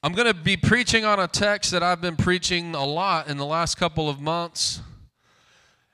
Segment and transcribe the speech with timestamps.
[0.00, 3.36] I'm going to be preaching on a text that I've been preaching a lot in
[3.36, 4.80] the last couple of months.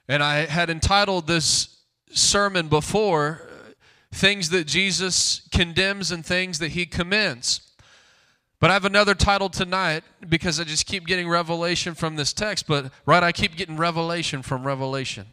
[0.09, 1.79] And I had entitled this
[2.11, 3.49] sermon before
[4.13, 7.63] Things that Jesus Condemns and Things that He Commends.
[8.61, 12.67] But I have another title tonight because I just keep getting revelation from this text.
[12.67, 15.29] But, right, I keep getting revelation from Revelation.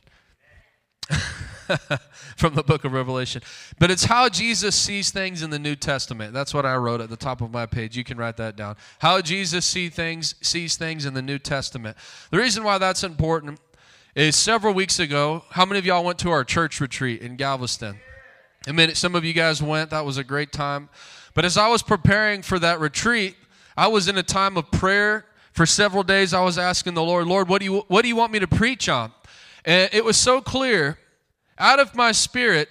[2.38, 3.42] from the book of Revelation.
[3.80, 6.34] But it's how Jesus sees things in the New Testament.
[6.34, 7.98] That's what I wrote at the top of my page.
[7.98, 8.78] You can write that down.
[9.00, 11.98] How Jesus see things, sees things in the New Testament.
[12.30, 13.60] The reason why that's important
[14.16, 18.00] is several weeks ago, how many of y'all went to our church retreat in Galveston?
[18.68, 19.90] I mean, some of you guys went.
[19.90, 20.90] That was a great time.
[21.34, 23.35] But as I was preparing for that retreat,
[23.78, 25.26] I was in a time of prayer.
[25.54, 28.16] For several days, I was asking the Lord, Lord, what do you, what do you
[28.16, 29.12] want me to preach on?
[29.66, 30.98] And it was so clear
[31.62, 32.67] out of my spirit,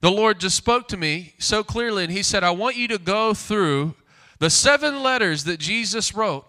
[0.00, 2.98] the Lord just spoke to me so clearly, and He said, I want you to
[2.98, 3.94] go through
[4.38, 6.46] the seven letters that Jesus wrote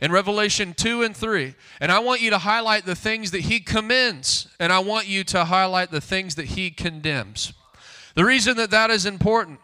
[0.00, 1.54] in Revelation 2 and 3.
[1.80, 5.24] And I want you to highlight the things that He commends, and I want you
[5.24, 7.52] to highlight the things that He condemns.
[8.14, 9.60] The reason that that is important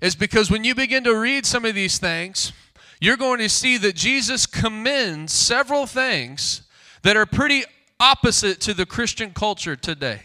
[0.00, 2.52] is because when you begin to read some of these things,
[3.00, 6.62] you're going to see that Jesus commends several things
[7.02, 7.64] that are pretty
[7.98, 10.22] opposite to the Christian culture today.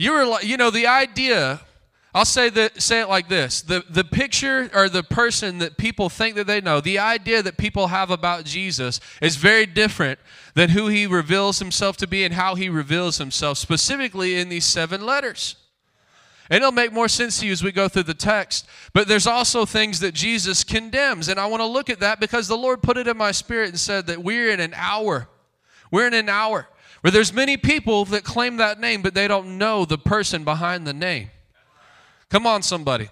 [0.00, 1.60] You were like, you know, the idea,
[2.14, 3.60] I'll say that say it like this.
[3.60, 7.58] The the picture or the person that people think that they know, the idea that
[7.58, 10.18] people have about Jesus is very different
[10.54, 14.64] than who he reveals himself to be and how he reveals himself specifically in these
[14.64, 15.56] seven letters.
[16.48, 18.66] And it'll make more sense to you as we go through the text.
[18.94, 21.28] But there's also things that Jesus condemns.
[21.28, 23.68] And I want to look at that because the Lord put it in my spirit
[23.68, 25.28] and said that we're in an hour.
[25.90, 26.69] We're in an hour
[27.00, 30.86] where there's many people that claim that name, but they don't know the person behind
[30.86, 31.30] the name.
[32.28, 33.08] Come on, somebody.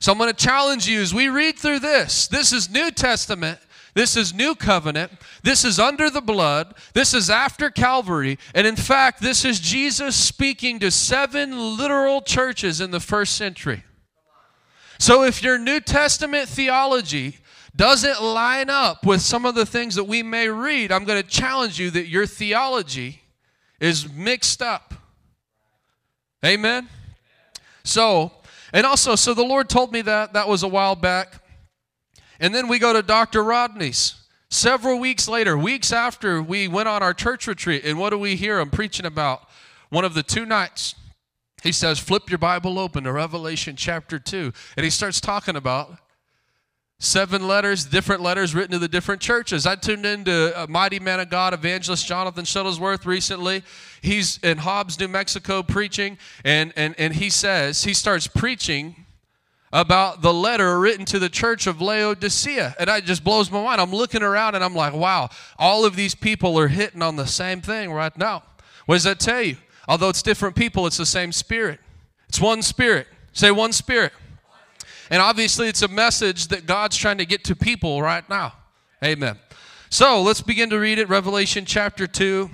[0.00, 2.28] So I'm going to challenge you as we read through this.
[2.28, 3.58] This is New Testament.
[3.94, 5.10] This is New Covenant.
[5.42, 6.74] This is under the blood.
[6.92, 8.38] This is after Calvary.
[8.54, 13.82] And in fact, this is Jesus speaking to seven literal churches in the first century.
[15.00, 17.38] So if your New Testament theology
[17.74, 21.28] doesn't line up with some of the things that we may read, I'm going to
[21.28, 23.22] challenge you that your theology
[23.80, 24.94] is mixed up.
[26.44, 26.88] Amen?
[27.84, 28.32] So,
[28.72, 31.42] and also, so the Lord told me that, that was a while back.
[32.40, 33.42] And then we go to Dr.
[33.42, 34.14] Rodney's.
[34.50, 38.34] Several weeks later, weeks after we went on our church retreat, and what do we
[38.34, 39.42] hear him preaching about?
[39.90, 40.94] One of the two nights.
[41.62, 44.52] He says, Flip your Bible open to Revelation chapter 2.
[44.76, 45.98] And he starts talking about
[47.00, 49.66] Seven letters, different letters written to the different churches.
[49.66, 53.62] I tuned into a uh, mighty man of God, evangelist Jonathan Shuttlesworth, recently.
[54.02, 59.06] He's in Hobbs, New Mexico, preaching, and, and, and he says, he starts preaching
[59.72, 62.74] about the letter written to the church of Laodicea.
[62.80, 63.80] And it just blows my mind.
[63.80, 67.26] I'm looking around and I'm like, wow, all of these people are hitting on the
[67.28, 68.42] same thing right now.
[68.86, 69.56] What does that tell you?
[69.86, 71.78] Although it's different people, it's the same spirit.
[72.28, 73.06] It's one spirit.
[73.32, 74.12] Say one spirit.
[75.10, 78.54] And obviously, it's a message that God's trying to get to people right now.
[79.02, 79.38] Amen.
[79.90, 81.08] So let's begin to read it.
[81.08, 82.50] Revelation chapter 2,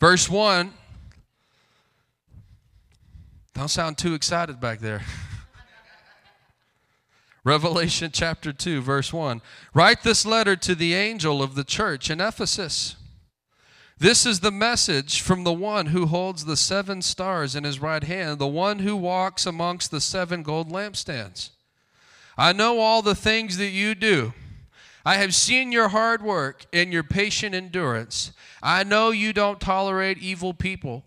[0.00, 0.72] verse 1.
[3.54, 5.02] Don't sound too excited back there.
[7.44, 9.42] Revelation chapter 2, verse 1.
[9.74, 12.96] Write this letter to the angel of the church in Ephesus.
[13.98, 18.02] This is the message from the one who holds the seven stars in his right
[18.02, 21.50] hand, the one who walks amongst the seven gold lampstands.
[22.36, 24.32] I know all the things that you do.
[25.06, 28.32] I have seen your hard work and your patient endurance.
[28.62, 31.04] I know you don't tolerate evil people.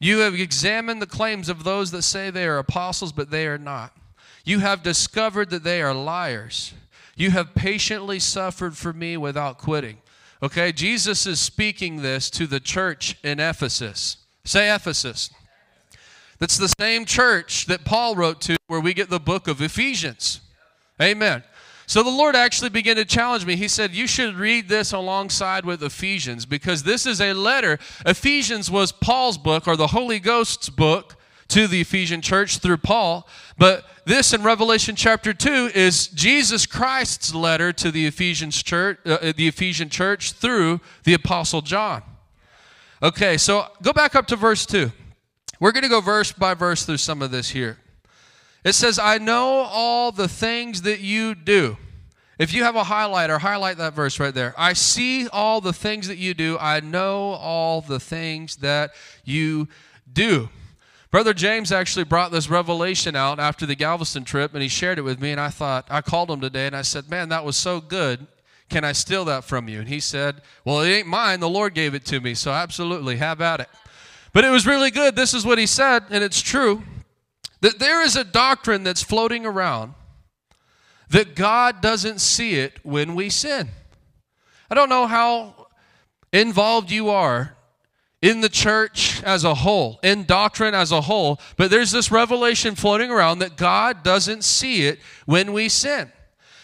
[0.00, 3.58] You have examined the claims of those that say they are apostles, but they are
[3.58, 3.96] not.
[4.44, 6.74] You have discovered that they are liars.
[7.16, 9.98] You have patiently suffered for me without quitting.
[10.42, 14.18] Okay, Jesus is speaking this to the church in Ephesus.
[14.44, 15.30] Say Ephesus.
[16.38, 20.40] That's the same church that Paul wrote to where we get the book of Ephesians.
[21.00, 21.42] Amen.
[21.86, 23.56] So the Lord actually began to challenge me.
[23.56, 27.78] He said, You should read this alongside with Ephesians because this is a letter.
[28.06, 31.16] Ephesians was Paul's book or the Holy Ghost's book
[31.48, 37.34] to the Ephesian church through Paul, but this in Revelation chapter 2 is Jesus Christ's
[37.34, 42.02] letter to the Ephesian church, uh, the Ephesian church through the apostle John.
[43.02, 44.90] Okay, so go back up to verse 2.
[45.60, 47.78] We're going to go verse by verse through some of this here.
[48.64, 51.76] It says, I know all the things that you do.
[52.38, 54.54] If you have a highlighter, highlight that verse right there.
[54.58, 56.58] I see all the things that you do.
[56.58, 58.92] I know all the things that
[59.24, 59.68] you
[60.12, 60.48] do.
[61.14, 65.02] Brother James actually brought this revelation out after the Galveston trip, and he shared it
[65.02, 65.30] with me.
[65.30, 68.26] And I thought, I called him today and I said, Man, that was so good.
[68.68, 69.78] Can I steal that from you?
[69.78, 71.38] And he said, Well, it ain't mine.
[71.38, 72.34] The Lord gave it to me.
[72.34, 73.68] So absolutely, have at it.
[74.32, 75.14] But it was really good.
[75.14, 76.82] This is what he said, and it's true
[77.60, 79.94] that there is a doctrine that's floating around
[81.10, 83.68] that God doesn't see it when we sin.
[84.68, 85.68] I don't know how
[86.32, 87.54] involved you are
[88.24, 92.74] in the church as a whole, in doctrine as a whole, but there's this revelation
[92.74, 96.10] floating around that God doesn't see it when we sin.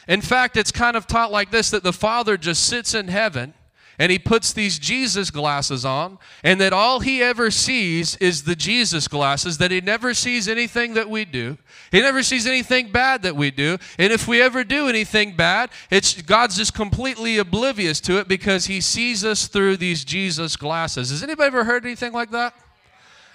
[0.09, 3.53] In fact, it's kind of taught like this that the Father just sits in heaven
[4.01, 8.57] and he puts these Jesus glasses on, and that all he ever sees is the
[8.57, 11.59] Jesus glasses, that he never sees anything that we do.
[11.93, 13.77] He never sees anything bad that we do.
[13.99, 18.65] And if we ever do anything bad, it's God's just completely oblivious to it because
[18.65, 21.11] he sees us through these Jesus glasses.
[21.11, 22.55] Has anybody ever heard anything like that?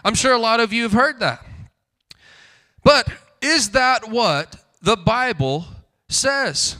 [0.04, 1.46] I'm sure a lot of you have heard that.
[2.84, 3.08] But
[3.40, 5.68] is that what the Bible
[6.10, 6.78] says?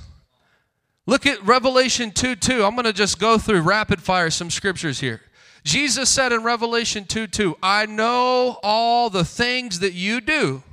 [1.08, 2.64] Look at Revelation 2 2.
[2.64, 5.22] I'm going to just go through rapid fire some scriptures here.
[5.64, 10.64] Jesus said in Revelation 2 2, I know all the things that you do.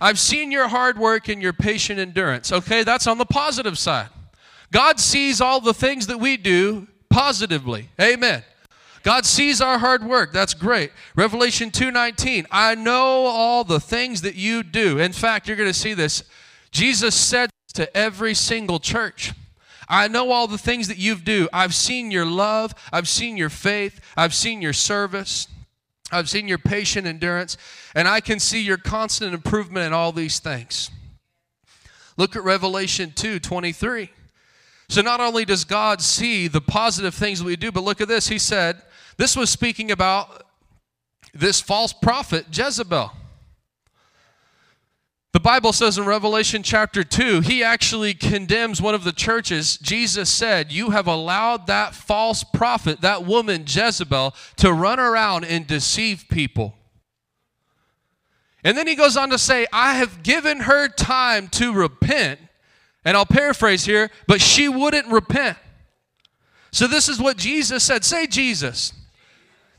[0.00, 2.52] I've seen your hard work and your patient endurance.
[2.52, 4.08] Okay, that's on the positive side.
[4.72, 7.90] God sees all the things that we do positively.
[8.00, 8.42] Amen.
[9.04, 10.32] God sees our hard work.
[10.32, 10.90] That's great.
[11.14, 12.46] Revelation 2:19.
[12.50, 14.98] I know all the things that you do.
[14.98, 16.24] In fact, you're going to see this.
[16.70, 19.32] Jesus said to every single church.
[19.88, 21.48] I know all the things that you've do.
[21.52, 22.74] I've seen your love.
[22.92, 24.00] I've seen your faith.
[24.16, 25.48] I've seen your service.
[26.12, 27.56] I've seen your patient endurance.
[27.94, 30.90] And I can see your constant improvement in all these things.
[32.16, 34.10] Look at Revelation 2 23.
[34.88, 38.28] So not only does God see the positive things we do, but look at this.
[38.28, 38.82] He said,
[39.16, 40.46] this was speaking about
[41.32, 43.10] this false prophet, Jezebel.
[45.34, 49.76] The Bible says in Revelation chapter 2, he actually condemns one of the churches.
[49.78, 55.66] Jesus said, You have allowed that false prophet, that woman Jezebel, to run around and
[55.66, 56.76] deceive people.
[58.62, 62.38] And then he goes on to say, I have given her time to repent.
[63.04, 65.58] And I'll paraphrase here, but she wouldn't repent.
[66.70, 68.04] So this is what Jesus said.
[68.04, 68.92] Say, Jesus.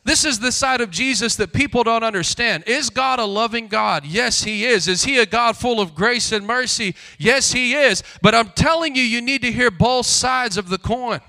[0.06, 2.64] This is the side of Jesus that people don't understand.
[2.68, 4.06] Is God a loving God?
[4.06, 4.88] Yes, He is.
[4.88, 6.94] Is He a God full of grace and mercy?
[7.18, 8.04] Yes, He is.
[8.22, 11.22] But I'm telling you, you need to hear both sides of the coin.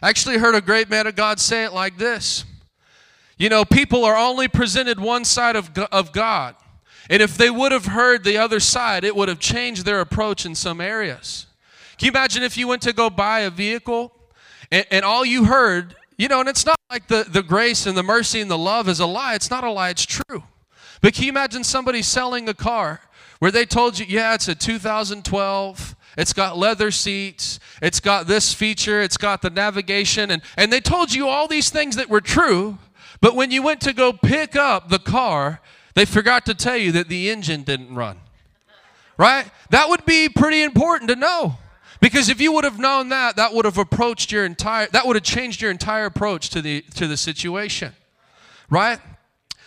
[0.00, 2.46] I actually heard a great man of God say it like this
[3.36, 6.56] You know, people are only presented one side of, of God.
[7.10, 10.46] And if they would have heard the other side, it would have changed their approach
[10.46, 11.44] in some areas.
[11.98, 14.10] Can you imagine if you went to go buy a vehicle
[14.70, 17.98] and, and all you heard you know, and it's not like the, the grace and
[17.98, 19.34] the mercy and the love is a lie.
[19.34, 20.44] It's not a lie, it's true.
[21.00, 23.00] But can you imagine somebody selling a car
[23.40, 28.54] where they told you, yeah, it's a 2012, it's got leather seats, it's got this
[28.54, 32.20] feature, it's got the navigation, and, and they told you all these things that were
[32.20, 32.78] true,
[33.20, 35.60] but when you went to go pick up the car,
[35.94, 38.20] they forgot to tell you that the engine didn't run.
[39.18, 39.50] Right?
[39.70, 41.58] That would be pretty important to know.
[42.02, 45.14] Because if you would have known that, that would have approached your entire that would
[45.14, 47.92] have changed your entire approach to the to the situation.
[48.68, 48.98] Right?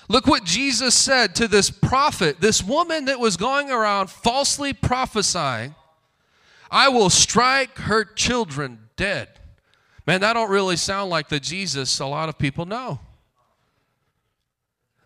[0.10, 5.76] Look what Jesus said to this prophet, this woman that was going around falsely prophesying,
[6.70, 9.30] I will strike her children dead.
[10.06, 13.00] Man, that don't really sound like the Jesus a lot of people know.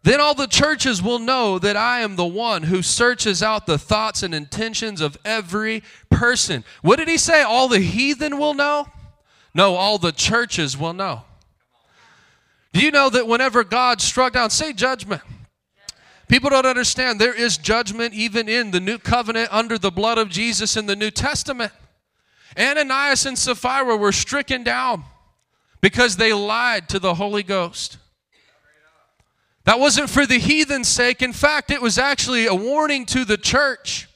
[0.03, 3.77] Then all the churches will know that I am the one who searches out the
[3.77, 6.63] thoughts and intentions of every person.
[6.81, 7.41] What did he say?
[7.41, 8.87] All the heathen will know?
[9.53, 11.23] No, all the churches will know.
[12.71, 15.21] Do you know that whenever God struck down, say judgment.
[16.29, 20.29] People don't understand there is judgment even in the new covenant under the blood of
[20.29, 21.73] Jesus in the New Testament.
[22.57, 25.03] Ananias and Sapphira were stricken down
[25.81, 27.97] because they lied to the Holy Ghost.
[29.69, 31.21] That wasn't for the heathen's sake.
[31.21, 34.09] In fact, it was actually a warning to the church.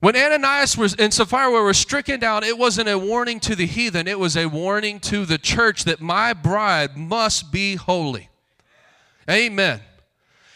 [0.00, 4.08] When Ananias was, and Sapphira were stricken down, it wasn't a warning to the heathen,
[4.08, 8.28] it was a warning to the church that my bride must be holy.
[9.30, 9.82] Amen.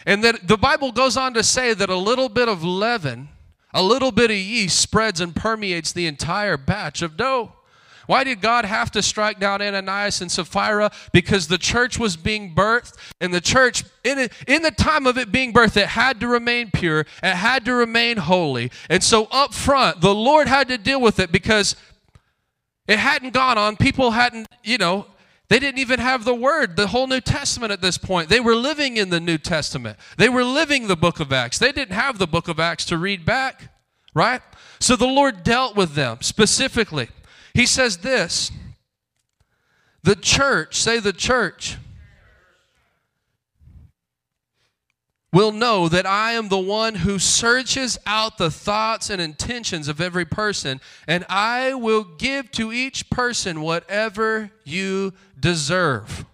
[0.04, 3.28] And that the Bible goes on to say that a little bit of leaven,
[3.72, 7.52] a little bit of yeast spreads and permeates the entire batch of dough.
[8.10, 10.90] Why did God have to strike down Ananias and Sapphira?
[11.12, 15.16] Because the church was being birthed, and the church, in, it, in the time of
[15.16, 18.72] it being birthed, it had to remain pure, it had to remain holy.
[18.88, 21.76] And so, up front, the Lord had to deal with it because
[22.88, 23.76] it hadn't gone on.
[23.76, 25.06] People hadn't, you know,
[25.46, 28.28] they didn't even have the word, the whole New Testament at this point.
[28.28, 29.96] They were living in the New Testament.
[30.16, 31.60] They were living the book of Acts.
[31.60, 33.72] They didn't have the book of Acts to read back,
[34.14, 34.42] right?
[34.80, 37.08] So the Lord dealt with them specifically.
[37.54, 38.50] He says this
[40.02, 41.76] the church, say the church,
[45.32, 50.00] will know that I am the one who searches out the thoughts and intentions of
[50.00, 56.24] every person, and I will give to each person whatever you deserve.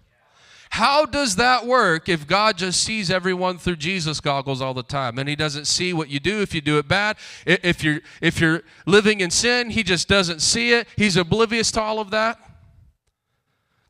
[0.77, 5.17] How does that work if God just sees everyone through Jesus goggles all the time
[5.17, 7.17] and he doesn't see what you do if you do it bad?
[7.47, 10.87] If you're if you're living in sin, he just doesn't see it.
[10.95, 12.39] He's oblivious to all of that.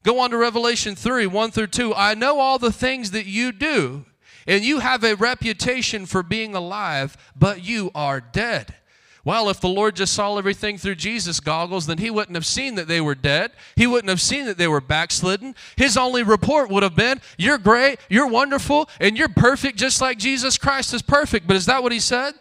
[0.04, 1.94] Go on to Revelation 3, 1 through 2.
[1.94, 4.06] I know all the things that you do,
[4.48, 8.76] and you have a reputation for being alive, but you are dead.
[9.28, 12.76] Well, if the Lord just saw everything through Jesus' goggles, then he wouldn't have seen
[12.76, 13.52] that they were dead.
[13.76, 15.54] He wouldn't have seen that they were backslidden.
[15.76, 20.18] His only report would have been, You're great, you're wonderful, and you're perfect just like
[20.18, 21.46] Jesus Christ is perfect.
[21.46, 22.36] But is that what he said?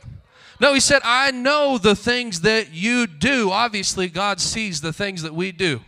[0.60, 3.50] No, he said, I know the things that you do.
[3.50, 5.80] Obviously, God sees the things that we do,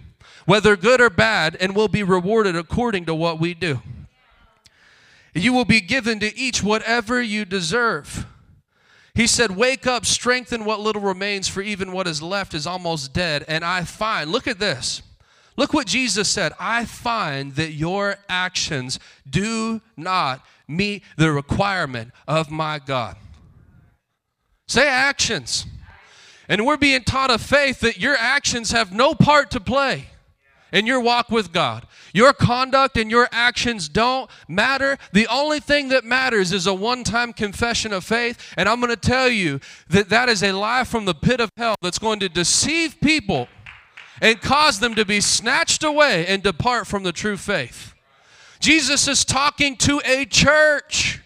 [0.46, 3.82] whether good or bad, and will be rewarded according to what we do.
[5.32, 8.26] You will be given to each whatever you deserve.
[9.18, 13.12] He said, Wake up, strengthen what little remains, for even what is left is almost
[13.12, 13.44] dead.
[13.48, 15.02] And I find, look at this.
[15.56, 16.52] Look what Jesus said.
[16.60, 23.16] I find that your actions do not meet the requirement of my God.
[24.68, 25.66] Say actions.
[26.48, 30.10] And we're being taught of faith that your actions have no part to play
[30.72, 31.86] in your walk with God.
[32.12, 34.98] Your conduct and your actions don't matter.
[35.12, 38.54] The only thing that matters is a one time confession of faith.
[38.56, 41.50] And I'm going to tell you that that is a lie from the pit of
[41.56, 43.48] hell that's going to deceive people
[44.20, 47.94] and cause them to be snatched away and depart from the true faith.
[48.60, 51.20] Jesus is talking to a church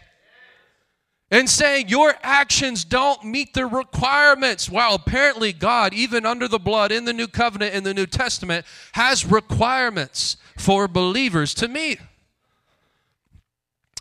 [1.33, 4.69] and saying your actions don't meet the requirements.
[4.69, 8.67] While apparently God, even under the blood in the new covenant in the New Testament,
[8.93, 12.01] has requirements for believers to meet.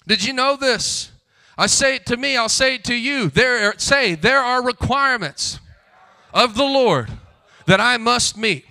[0.06, 1.12] Did you know this?
[1.58, 3.30] I say it to me, I'll say it to you.
[3.30, 5.60] There say there are requirements
[6.34, 7.12] of the Lord
[7.66, 8.66] that I must meet.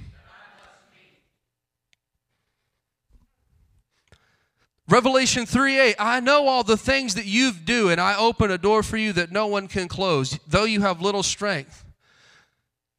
[4.91, 8.59] Revelation 3 8, I know all the things that you do, and I open a
[8.59, 10.37] door for you that no one can close.
[10.49, 11.85] Though you have little strength,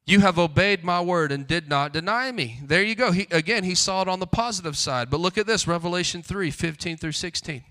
[0.06, 2.62] you have obeyed my word and did not deny me.
[2.64, 3.12] There you go.
[3.12, 5.10] He, again, he saw it on the positive side.
[5.10, 7.62] But look at this Revelation 3 15 through 16.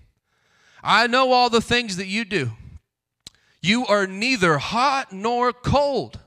[0.83, 2.51] I know all the things that you do.
[3.59, 6.19] You are neither hot nor cold.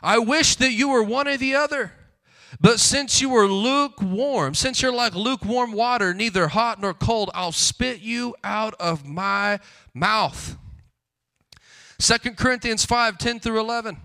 [0.00, 1.92] I wish that you were one or the other.
[2.60, 7.52] But since you are lukewarm, since you're like lukewarm water, neither hot nor cold, I'll
[7.52, 9.60] spit you out of my
[9.92, 10.56] mouth.
[11.98, 13.96] Second Corinthians 5 10 through 11.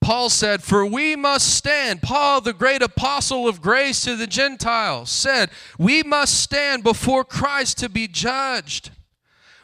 [0.00, 2.00] Paul said, For we must stand.
[2.00, 7.78] Paul, the great apostle of grace to the Gentiles, said, We must stand before Christ
[7.78, 8.90] to be judged.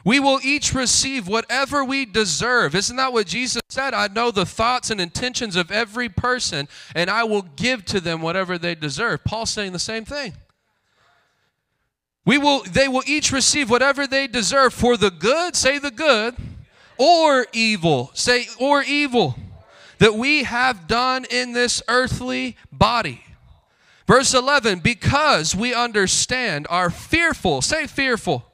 [0.07, 2.75] We will each receive whatever we deserve.
[2.75, 3.93] Isn't that what Jesus said?
[3.93, 8.21] I know the thoughts and intentions of every person, and I will give to them
[8.21, 9.25] whatever they deserve.
[9.25, 10.31] Paul's saying the same thing.
[12.23, 16.37] We will, they will each receive whatever they deserve for the good, say the good,
[16.97, 19.35] or evil, say or evil,
[19.97, 23.25] that we have done in this earthly body.
[24.07, 28.46] Verse 11, because we understand, are fearful, say fearful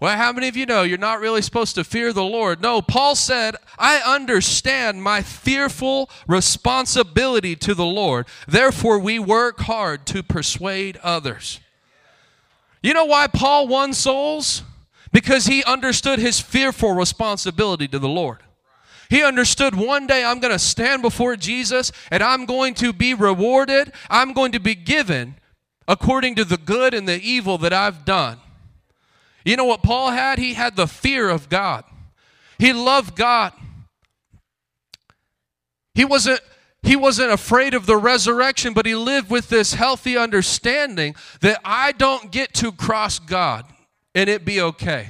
[0.00, 2.62] well, how many of you know you're not really supposed to fear the Lord?
[2.62, 8.26] No, Paul said, I understand my fearful responsibility to the Lord.
[8.48, 11.60] Therefore, we work hard to persuade others.
[12.82, 14.62] You know why Paul won souls?
[15.12, 18.38] Because he understood his fearful responsibility to the Lord.
[19.10, 23.12] He understood one day I'm going to stand before Jesus and I'm going to be
[23.12, 23.92] rewarded.
[24.08, 25.34] I'm going to be given
[25.86, 28.38] according to the good and the evil that I've done.
[29.44, 30.38] You know what Paul had?
[30.38, 31.84] He had the fear of God.
[32.58, 33.52] He loved God.
[35.94, 36.40] He wasn't
[36.82, 41.92] he wasn't afraid of the resurrection, but he lived with this healthy understanding that I
[41.92, 43.66] don't get to cross God.
[44.14, 45.08] and it be okay.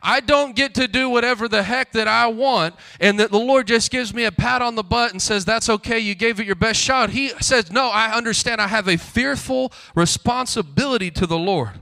[0.00, 3.66] I don't get to do whatever the heck that I want, and that the Lord
[3.66, 6.46] just gives me a pat on the butt and says, That's okay, you gave it
[6.46, 7.10] your best shot.
[7.10, 11.80] He says, No, I understand I have a fearful responsibility to the Lord.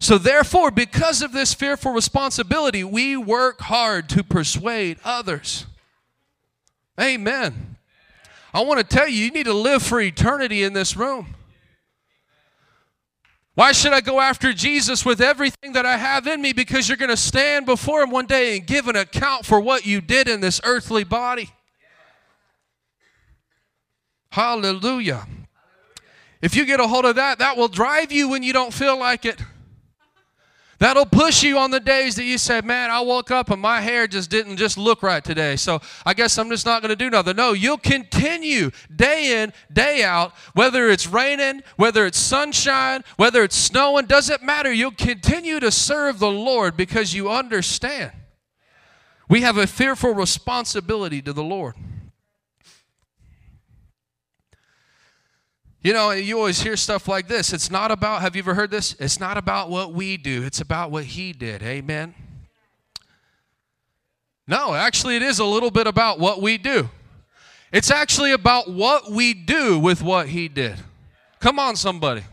[0.00, 5.66] So, therefore, because of this fearful responsibility, we work hard to persuade others.
[6.98, 7.76] Amen.
[8.54, 11.34] I want to tell you, you need to live for eternity in this room.
[13.54, 16.54] Why should I go after Jesus with everything that I have in me?
[16.54, 19.84] Because you're going to stand before Him one day and give an account for what
[19.84, 21.50] you did in this earthly body.
[24.30, 25.26] Hallelujah.
[26.40, 28.98] If you get a hold of that, that will drive you when you don't feel
[28.98, 29.42] like it.
[30.80, 33.82] That'll push you on the days that you say, Man, I woke up and my
[33.82, 35.56] hair just didn't just look right today.
[35.56, 37.36] So I guess I'm just not going to do nothing.
[37.36, 43.56] No, you'll continue day in, day out, whether it's raining, whether it's sunshine, whether it's
[43.56, 44.72] snowing, doesn't matter.
[44.72, 48.12] You'll continue to serve the Lord because you understand.
[49.28, 51.74] We have a fearful responsibility to the Lord.
[55.82, 57.52] You know, you always hear stuff like this.
[57.54, 58.94] It's not about, have you ever heard this?
[58.98, 61.62] It's not about what we do, it's about what He did.
[61.62, 62.14] Amen?
[64.46, 66.90] No, actually, it is a little bit about what we do.
[67.72, 70.76] It's actually about what we do with what He did.
[71.38, 72.24] Come on, somebody.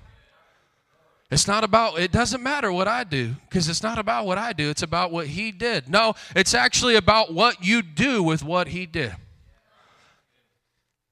[1.29, 4.51] It's not about, it doesn't matter what I do because it's not about what I
[4.51, 5.87] do, it's about what He did.
[5.87, 9.15] No, it's actually about what you do with what He did.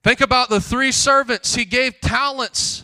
[0.05, 1.55] Think about the three servants.
[1.55, 2.83] He gave talents.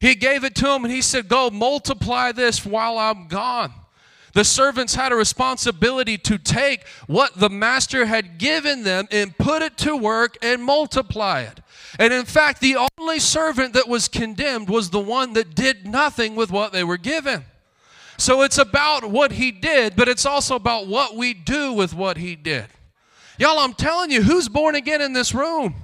[0.00, 3.72] He gave it to them and he said, Go multiply this while I'm gone.
[4.34, 9.62] The servants had a responsibility to take what the master had given them and put
[9.62, 11.60] it to work and multiply it.
[11.98, 16.36] And in fact, the only servant that was condemned was the one that did nothing
[16.36, 17.46] with what they were given.
[18.18, 22.18] So it's about what he did, but it's also about what we do with what
[22.18, 22.66] he did.
[23.38, 25.76] Y'all, I'm telling you, who's born again in this room?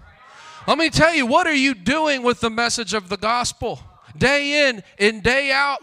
[0.67, 3.81] Let me tell you, what are you doing with the message of the gospel?
[4.17, 5.81] Day in and day out.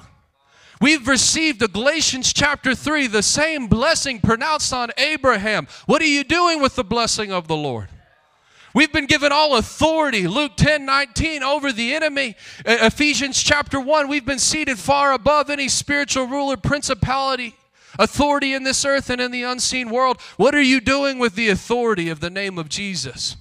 [0.82, 5.68] We've received the Galatians chapter 3, the same blessing pronounced on Abraham.
[5.86, 7.88] What are you doing with the blessing of the Lord?
[8.74, 12.36] We've been given all authority, Luke 10 19, over the enemy.
[12.66, 17.56] Ephesians chapter 1, we've been seated far above any spiritual ruler, principality,
[17.98, 20.20] authority in this earth and in the unseen world.
[20.36, 23.38] What are you doing with the authority of the name of Jesus?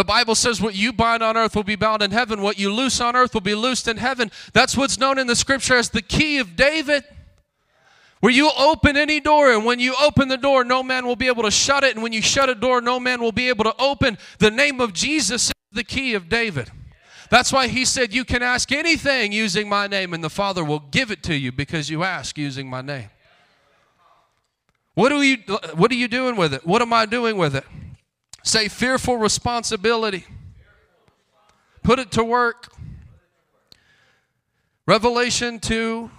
[0.00, 2.72] The Bible says, What you bind on earth will be bound in heaven, what you
[2.72, 4.30] loose on earth will be loosed in heaven.
[4.54, 7.04] That's what's known in the scripture as the key of David.
[8.20, 11.26] Where you open any door, and when you open the door, no man will be
[11.26, 11.96] able to shut it.
[11.96, 14.16] And when you shut a door, no man will be able to open.
[14.38, 16.70] The name of Jesus is the key of David.
[17.28, 20.80] That's why he said, You can ask anything using my name, and the Father will
[20.80, 23.10] give it to you because you ask using my name.
[24.94, 25.36] What are you,
[25.74, 26.66] what are you doing with it?
[26.66, 27.64] What am I doing with it?
[28.42, 30.24] Say fearful responsibility.
[31.82, 32.72] Put it to work.
[34.86, 36.10] Revelation 2.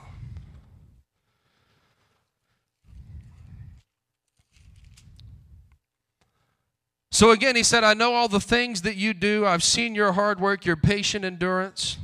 [7.14, 9.46] So again, he said, I know all the things that you do.
[9.46, 11.98] I've seen your hard work, your patient endurance.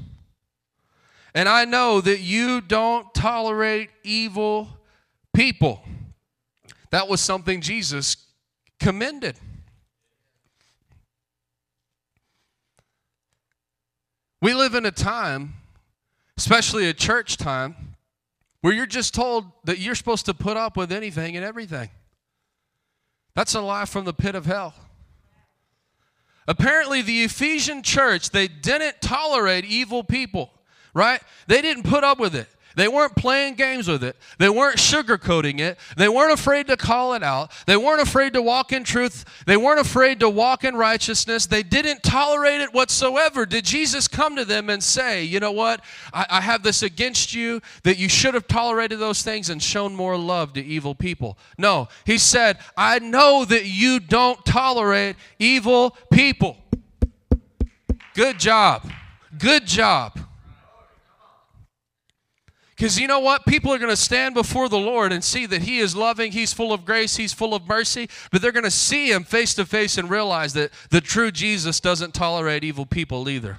[1.34, 4.68] And I know that you don't tolerate evil
[5.34, 5.84] people.
[6.90, 8.18] That was something Jesus
[8.80, 9.40] commended.
[14.42, 15.56] We live in a time,
[16.38, 17.96] especially a church time,
[18.62, 21.90] where you're just told that you're supposed to put up with anything and everything.
[23.36, 24.74] That's a lie from the pit of hell.
[26.48, 30.52] Apparently, the Ephesian church, they didn't tolerate evil people,
[30.94, 31.22] right?
[31.48, 32.48] They didn't put up with it.
[32.78, 34.16] They weren't playing games with it.
[34.38, 35.80] They weren't sugarcoating it.
[35.98, 37.52] They weren't afraid to call it out.
[37.66, 39.26] They weren't afraid to walk in truth.
[39.48, 41.48] They weren't afraid to walk in righteousness.
[41.48, 43.48] They didn't tolerate it whatsoever.
[43.48, 45.84] Did Jesus come to them and say, You know what?
[46.14, 49.96] I, I have this against you that you should have tolerated those things and shown
[49.96, 51.40] more love to evil people?
[51.58, 51.88] No.
[52.06, 56.58] He said, I know that you don't tolerate evil people.
[58.14, 58.88] Good job.
[59.36, 60.27] Good job.
[62.78, 63.44] Because you know what?
[63.48, 66.54] People are going to stand before the Lord and see that He is loving, He's
[66.54, 69.66] full of grace, He's full of mercy, but they're going to see Him face to
[69.66, 73.58] face and realize that the true Jesus doesn't tolerate evil people either.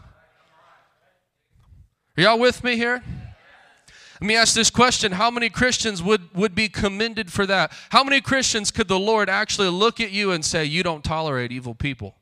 [2.16, 3.02] Are y'all with me here?
[4.20, 7.72] Let me ask this question How many Christians would, would be commended for that?
[7.90, 11.50] How many Christians could the Lord actually look at you and say, You don't tolerate
[11.50, 12.14] evil people?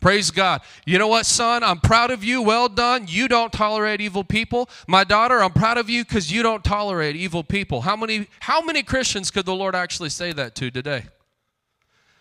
[0.00, 0.62] Praise God.
[0.86, 1.62] You know what, son?
[1.62, 2.40] I'm proud of you.
[2.40, 3.04] Well done.
[3.06, 4.70] You don't tolerate evil people.
[4.88, 7.82] My daughter, I'm proud of you because you don't tolerate evil people.
[7.82, 11.04] How many, how many Christians could the Lord actually say that to today?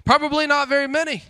[0.06, 1.24] Probably not very many.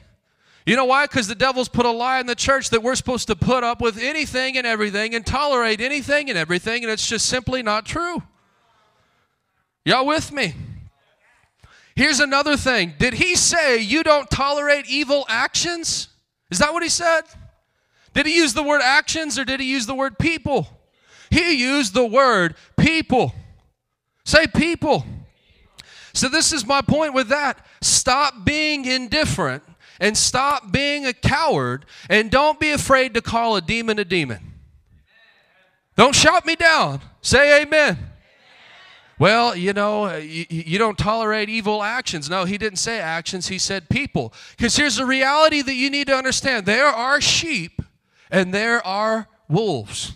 [0.66, 1.06] You know why?
[1.06, 3.82] Because the devil's put a lie in the church that we're supposed to put up
[3.82, 8.22] with anything and everything and tolerate anything and everything, and it's just simply not true.
[9.86, 10.54] Y'all with me?
[11.96, 12.94] Here's another thing.
[12.98, 16.10] Did he say you don't tolerate evil actions?
[16.50, 17.22] Is that what he said?
[18.14, 20.68] Did he use the word actions or did he use the word people?
[21.30, 23.34] He used the word people.
[24.26, 25.06] Say people.
[26.14, 27.64] So, this is my point with that.
[27.82, 29.64] Stop being indifferent
[30.00, 34.54] and stop being a coward and don't be afraid to call a demon a demon.
[35.96, 37.02] Don't shout me down.
[37.22, 38.09] Say amen.
[39.20, 42.30] Well, you know, uh, you, you, don't tolerate evil actions.
[42.30, 44.34] No, he didn't say actions, he said people.
[44.56, 47.82] Because here's the reality that you need to understand there are sheep
[48.32, 50.14] and there are wolves.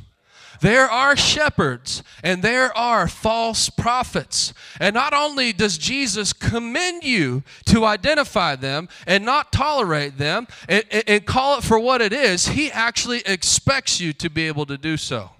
[0.61, 4.53] There are shepherds and there are false prophets.
[4.79, 10.85] And not only does Jesus commend you to identify them and not tolerate them and,
[11.05, 14.77] and, call it for what it is, he actually expects you to be able to
[14.77, 15.31] do so.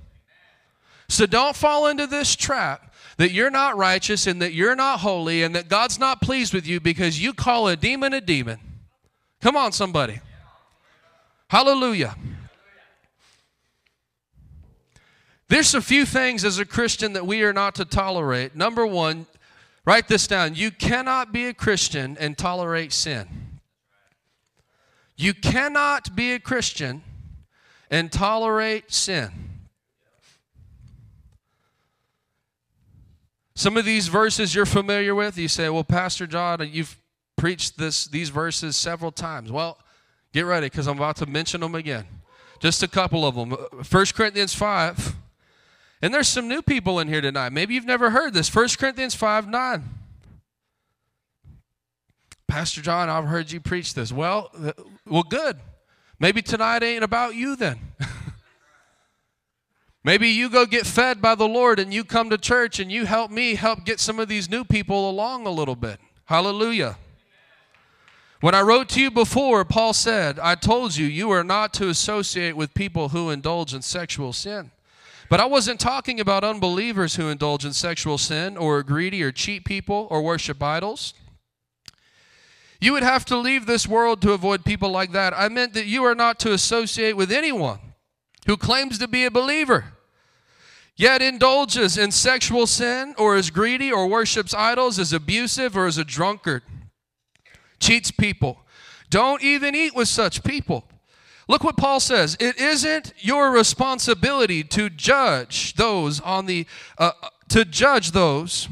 [1.07, 5.43] So don't fall into this trap that you're not righteous and that you're not holy
[5.43, 8.59] and that God's not pleased with you because you call a demon a demon.
[9.41, 10.19] Come on, somebody.
[11.49, 12.15] Hallelujah.
[15.49, 18.55] There's a few things as a Christian that we are not to tolerate.
[18.55, 19.27] Number one,
[19.85, 20.55] write this down.
[20.55, 23.59] You cannot be a Christian and tolerate sin.
[25.15, 27.03] You cannot be a Christian
[27.91, 29.42] and tolerate sin.
[33.55, 35.37] Some of these verses you're familiar with.
[35.37, 36.97] You say, "Well, Pastor John, you've
[37.37, 39.77] preached this these verses several times." Well,
[40.33, 42.05] get ready because I'm about to mention them again.
[42.59, 43.51] Just a couple of them.
[43.51, 45.15] 1 Corinthians 5.
[46.01, 47.53] And there's some new people in here tonight.
[47.53, 48.53] Maybe you've never heard this.
[48.53, 49.83] 1 Corinthians 5 9.
[52.47, 54.11] Pastor John, I've heard you preach this.
[54.11, 54.51] Well,
[55.05, 55.59] well, good.
[56.19, 57.79] Maybe tonight ain't about you then.
[60.03, 63.05] Maybe you go get fed by the Lord and you come to church and you
[63.05, 65.99] help me help get some of these new people along a little bit.
[66.25, 66.97] Hallelujah.
[68.41, 71.87] When I wrote to you before, Paul said, I told you, you are not to
[71.87, 74.71] associate with people who indulge in sexual sin.
[75.29, 79.31] But I wasn't talking about unbelievers who indulge in sexual sin or are greedy or
[79.31, 81.13] cheat people or worship idols.
[82.81, 85.33] You would have to leave this world to avoid people like that.
[85.33, 87.79] I meant that you are not to associate with anyone
[88.45, 89.93] who claims to be a believer
[90.95, 95.97] yet indulges in sexual sin or is greedy or worships idols, is abusive or is
[95.97, 96.63] a drunkard,
[97.79, 98.59] cheats people.
[99.09, 100.85] Don't even eat with such people.
[101.47, 102.37] Look what Paul says.
[102.39, 106.65] It isn't your responsibility to judge those on the,
[106.97, 107.11] uh,
[107.49, 108.69] to judge those.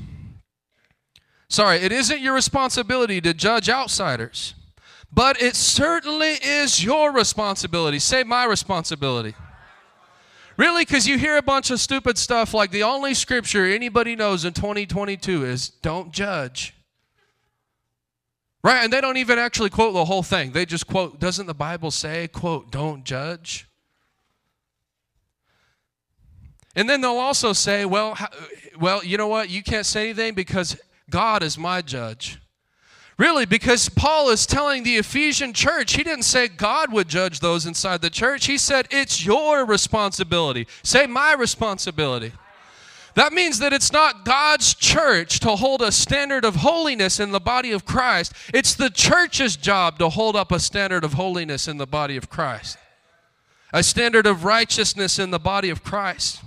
[1.49, 4.55] Sorry, it isn't your responsibility to judge outsiders,
[5.11, 7.99] but it certainly is your responsibility.
[7.99, 9.35] Say, my responsibility.
[10.61, 10.85] Really?
[10.85, 14.53] Because you hear a bunch of stupid stuff like the only scripture anybody knows in
[14.53, 16.75] 2022 is don't judge.
[18.63, 18.83] Right?
[18.83, 20.51] And they don't even actually quote the whole thing.
[20.51, 23.67] They just quote, doesn't the Bible say, quote, don't judge?
[26.75, 28.15] And then they'll also say, well,
[28.79, 29.49] well, you know what?
[29.49, 32.39] You can't say anything because God is my judge.
[33.21, 37.67] Really, because Paul is telling the Ephesian church, he didn't say God would judge those
[37.67, 38.47] inside the church.
[38.47, 40.65] He said, it's your responsibility.
[40.81, 42.31] Say, my responsibility.
[43.13, 47.39] That means that it's not God's church to hold a standard of holiness in the
[47.39, 48.33] body of Christ.
[48.55, 52.27] It's the church's job to hold up a standard of holiness in the body of
[52.27, 52.79] Christ,
[53.71, 56.41] a standard of righteousness in the body of Christ.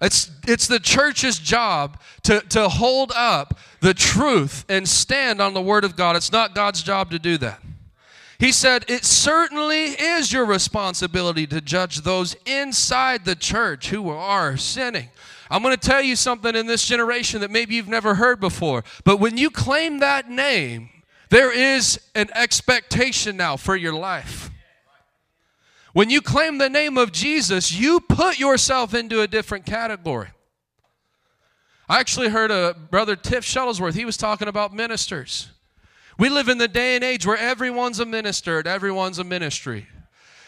[0.00, 5.62] It's, it's the church's job to, to hold up the truth and stand on the
[5.62, 6.14] Word of God.
[6.14, 7.60] It's not God's job to do that.
[8.38, 14.56] He said, It certainly is your responsibility to judge those inside the church who are
[14.56, 15.08] sinning.
[15.50, 18.84] I'm going to tell you something in this generation that maybe you've never heard before.
[19.04, 20.90] But when you claim that name,
[21.30, 24.50] there is an expectation now for your life.
[25.98, 30.28] When you claim the name of Jesus, you put yourself into a different category.
[31.88, 35.48] I actually heard a brother Tiff Shuttlesworth, he was talking about ministers.
[36.16, 39.88] We live in the day and age where everyone's a minister and everyone's a ministry.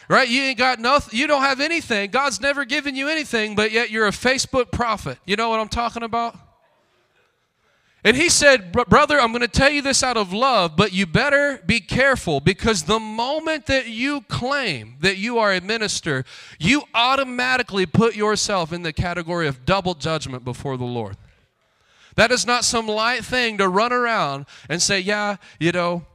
[0.07, 0.29] Right?
[0.29, 2.11] You ain't got nothing, you don't have anything.
[2.11, 5.17] God's never given you anything, but yet you're a Facebook prophet.
[5.25, 6.33] You know what I'm talking about?
[8.03, 11.05] And he said, Brother, I'm going to tell you this out of love, but you
[11.05, 16.25] better be careful because the moment that you claim that you are a minister,
[16.59, 21.15] you automatically put yourself in the category of double judgment before the Lord.
[22.15, 26.05] That is not some light thing to run around and say, Yeah, you know,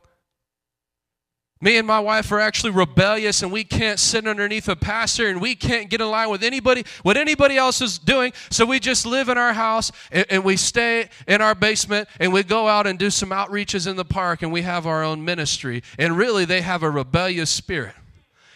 [1.61, 5.41] me and my wife are actually rebellious and we can't sit underneath a pastor and
[5.41, 8.35] we can't get in line with anybody, what anybody else is doing.
[8.51, 12.31] So we just live in our house and, and, we stay in our basement and
[12.31, 15.25] we go out and do some outreaches in the park and we have our own
[15.25, 15.83] ministry.
[15.99, 17.95] And really, they have a rebellious spirit.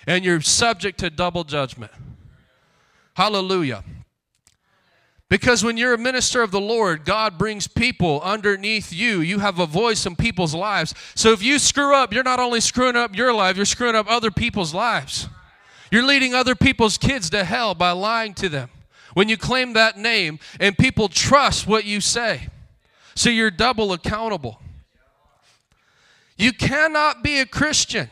[0.07, 1.93] And you're subject to double judgment.
[3.15, 3.83] Hallelujah.
[5.31, 9.21] Because when you're a minister of the Lord, God brings people underneath you.
[9.21, 10.93] You have a voice in people's lives.
[11.15, 14.11] So if you screw up, you're not only screwing up your life, you're screwing up
[14.11, 15.29] other people's lives.
[15.93, 18.71] You're leading other people's kids to hell by lying to them.
[19.15, 22.49] When you claim that name and people trust what you say.
[23.15, 24.61] So you're double accountable.
[26.37, 28.11] You cannot be a Christian.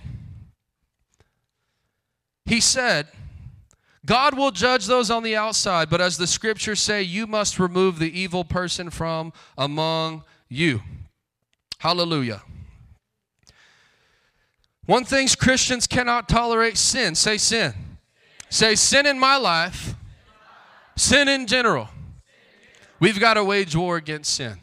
[2.44, 3.08] He said,
[4.08, 7.98] God will judge those on the outside, but as the scriptures say, you must remove
[7.98, 10.80] the evil person from among you.
[11.76, 12.40] Hallelujah.
[14.86, 17.14] One thing Christians cannot tolerate sin.
[17.14, 17.74] Say sin.
[18.48, 19.94] Say sin in my life.
[20.96, 21.90] Sin in general.
[23.00, 24.58] We've got to wage war against sin.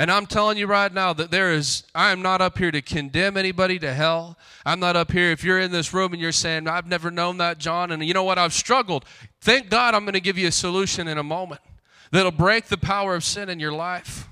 [0.00, 2.80] And I'm telling you right now that there is, I am not up here to
[2.80, 4.38] condemn anybody to hell.
[4.64, 5.30] I'm not up here.
[5.30, 8.14] If you're in this room and you're saying, I've never known that, John, and you
[8.14, 9.04] know what, I've struggled.
[9.42, 11.60] Thank God I'm going to give you a solution in a moment
[12.12, 14.26] that'll break the power of sin in your life.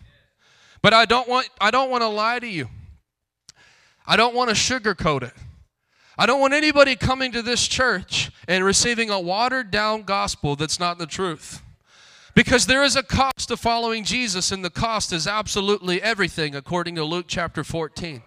[0.80, 2.70] But I don't want, I don't want to lie to you.
[4.06, 5.34] I don't want to sugarcoat it.
[6.16, 10.80] I don't want anybody coming to this church and receiving a watered down gospel that's
[10.80, 11.60] not the truth.
[12.38, 16.94] Because there is a cost to following Jesus, and the cost is absolutely everything, according
[16.94, 18.22] to Luke chapter 14.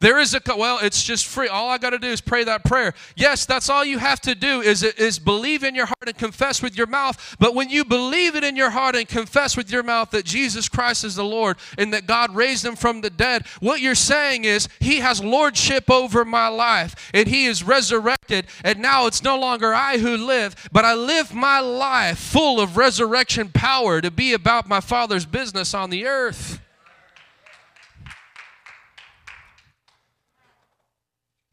[0.00, 1.48] There is a, well, it's just free.
[1.48, 2.94] All I got to do is pray that prayer.
[3.16, 6.62] Yes, that's all you have to do is, is believe in your heart and confess
[6.62, 7.36] with your mouth.
[7.38, 10.68] But when you believe it in your heart and confess with your mouth that Jesus
[10.68, 14.44] Christ is the Lord and that God raised him from the dead, what you're saying
[14.44, 18.46] is, He has lordship over my life and He is resurrected.
[18.62, 22.76] And now it's no longer I who live, but I live my life full of
[22.76, 26.60] resurrection power to be about my Father's business on the earth.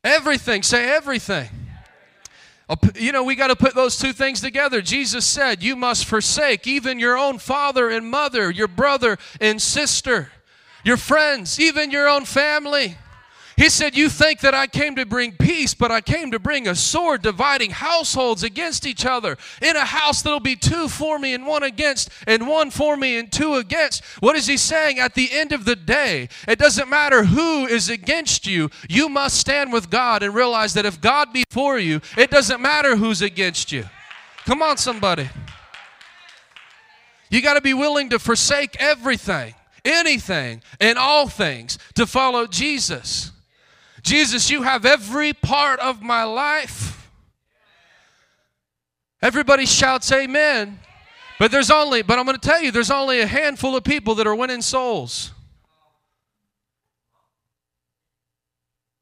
[0.04, 0.64] Everything.
[0.64, 1.50] Say everything.
[2.96, 4.82] You know, we got to put those two things together.
[4.82, 10.32] Jesus said, You must forsake even your own father and mother, your brother and sister,
[10.86, 12.98] your friends, even your own family.
[13.62, 16.68] He said, You think that I came to bring peace, but I came to bring
[16.68, 19.38] a sword dividing households against each other.
[19.62, 23.20] In a house that'll be two for me and one against, and one for me
[23.20, 24.04] and two against.
[24.20, 24.98] What is he saying?
[24.98, 29.38] At the end of the day, it doesn't matter who is against you, you must
[29.38, 33.22] stand with God and realize that if God be for you, it doesn't matter who's
[33.22, 33.86] against you.
[34.46, 35.30] Come on, somebody.
[37.30, 39.54] You got to be willing to forsake everything,
[39.86, 43.31] anything, and all things to follow Jesus.
[44.02, 47.10] Jesus, you have every part of my life.
[49.22, 50.80] Everybody shouts amen.
[51.38, 54.16] But there's only, but I'm going to tell you, there's only a handful of people
[54.16, 55.32] that are winning souls.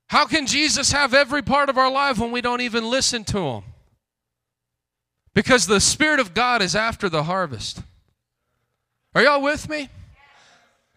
[0.07, 3.39] How can Jesus have every part of our life when we don't even listen to
[3.39, 3.63] him?
[5.33, 7.81] Because the Spirit of God is after the harvest.
[9.13, 9.89] Are y'all with me?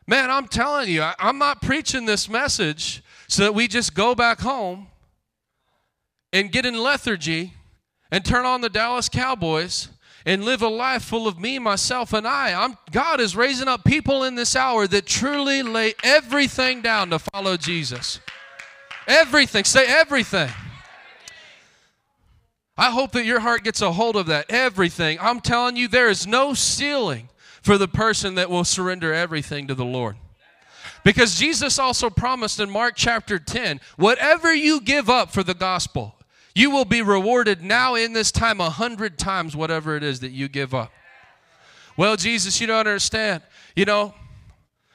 [0.07, 3.02] Man, I'm telling you, I, am not preaching this message
[3.33, 4.89] so that we just go back home
[6.35, 7.55] and get in lethargy
[8.11, 9.89] and turn on the Dallas Cowboys
[10.27, 12.53] and live a life full of me, myself, and I.
[12.53, 17.19] I'm, God is raising up people in this hour that truly lay everything down to
[17.19, 18.21] follow Jesus.
[19.09, 19.65] Everything.
[19.65, 20.51] Say everything.
[22.77, 24.45] I hope that your heart gets a hold of that.
[24.51, 25.17] Everything.
[25.23, 27.31] I'm telling you, there is no ceiling
[27.63, 30.17] for the person that will surrender everything to the Lord.
[31.05, 36.15] Because Jesus also promised in Mark chapter 10 whatever you give up for the gospel,
[36.55, 40.31] you will be rewarded now in this time a hundred times whatever it is that
[40.31, 40.93] you give up.
[41.97, 43.43] Well, Jesus, you don't understand.
[43.75, 44.15] You know,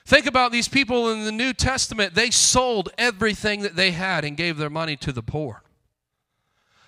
[0.06, 2.16] think about these people in the New Testament.
[2.16, 5.62] They sold everything that they had and gave their money to the poor.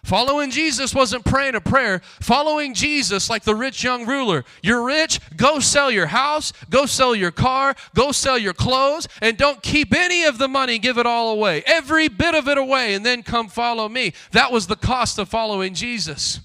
[0.04, 2.02] Following Jesus wasn't praying a prayer.
[2.22, 7.14] Following Jesus, like the rich young ruler, you're rich, go sell your house, go sell
[7.14, 11.06] your car, go sell your clothes, and don't keep any of the money, give it
[11.06, 11.64] all away.
[11.66, 14.14] Every bit of it away, and then come follow me.
[14.32, 16.40] That was the cost of following Jesus.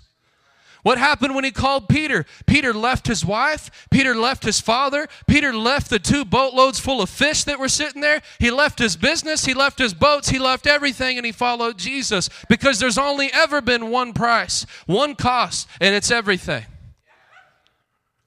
[0.85, 2.27] What happened when he called Peter?
[2.47, 3.87] Peter left his wife.
[3.90, 5.09] Peter left his father.
[5.27, 8.20] Peter left the two boatloads full of fish that were sitting there.
[8.38, 9.47] He left his business.
[9.47, 10.29] He left his boats.
[10.29, 15.14] He left everything and he followed Jesus because there's only ever been one price, one
[15.14, 16.66] cost, and it's everything.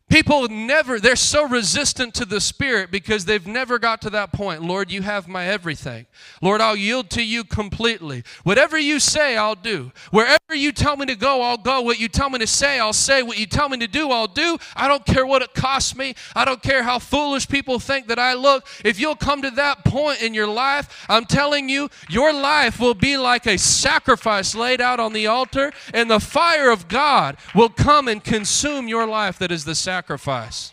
[0.10, 4.62] People never, they're so resistant to the Spirit because they've never got to that point.
[4.62, 6.06] Lord, you have my everything.
[6.42, 8.24] Lord, I'll yield to you completely.
[8.44, 9.92] Whatever you say, I'll do.
[10.12, 11.82] Wherever you tell me to go, I'll go.
[11.82, 13.22] What you tell me to say, I'll say.
[13.22, 14.58] What you tell me to do, I'll do.
[14.78, 16.16] I don't care what it costs me.
[16.34, 18.66] I don't care how foolish people think that I look.
[18.86, 22.94] If you'll come to that point in your life, I'm telling you, your life will
[22.94, 27.68] be like a sacrifice laid out on the altar, and the fire of God will
[27.68, 30.72] come and consume your life that is the sacrifice sacrifice.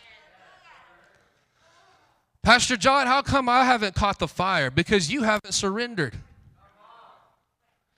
[2.42, 4.70] Pastor John, how come I haven't caught the fire?
[4.70, 6.14] Because you haven't surrendered.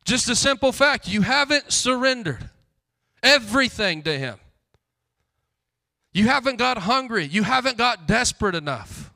[0.04, 2.48] Just a simple fact you haven't surrendered
[3.24, 4.38] everything to Him.
[6.12, 7.24] You haven't got hungry.
[7.24, 9.12] You haven't got desperate enough.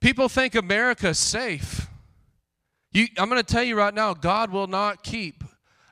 [0.00, 1.86] People think America's safe.
[2.90, 5.44] You, I'm going to tell you right now God will not keep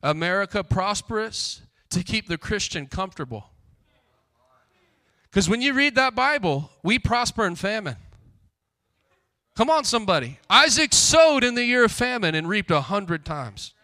[0.02, 3.50] America prosperous to keep the Christian comfortable.
[5.24, 7.96] Because when you read that Bible, we prosper in famine.
[9.56, 10.38] Come on, somebody.
[10.48, 13.74] Isaac sowed in the year of famine and reaped a hundred times.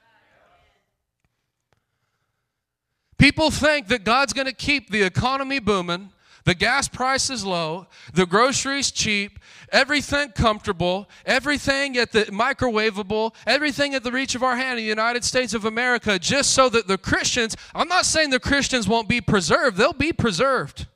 [3.18, 6.10] People think that God's going to keep the economy booming
[6.46, 9.40] the gas price is low, the groceries cheap,
[9.72, 14.88] everything comfortable, everything at the microwavable, everything at the reach of our hand in the
[14.88, 19.08] United States of America, just so that the Christians, I'm not saying the Christians won't
[19.08, 20.86] be preserved, they'll be preserved.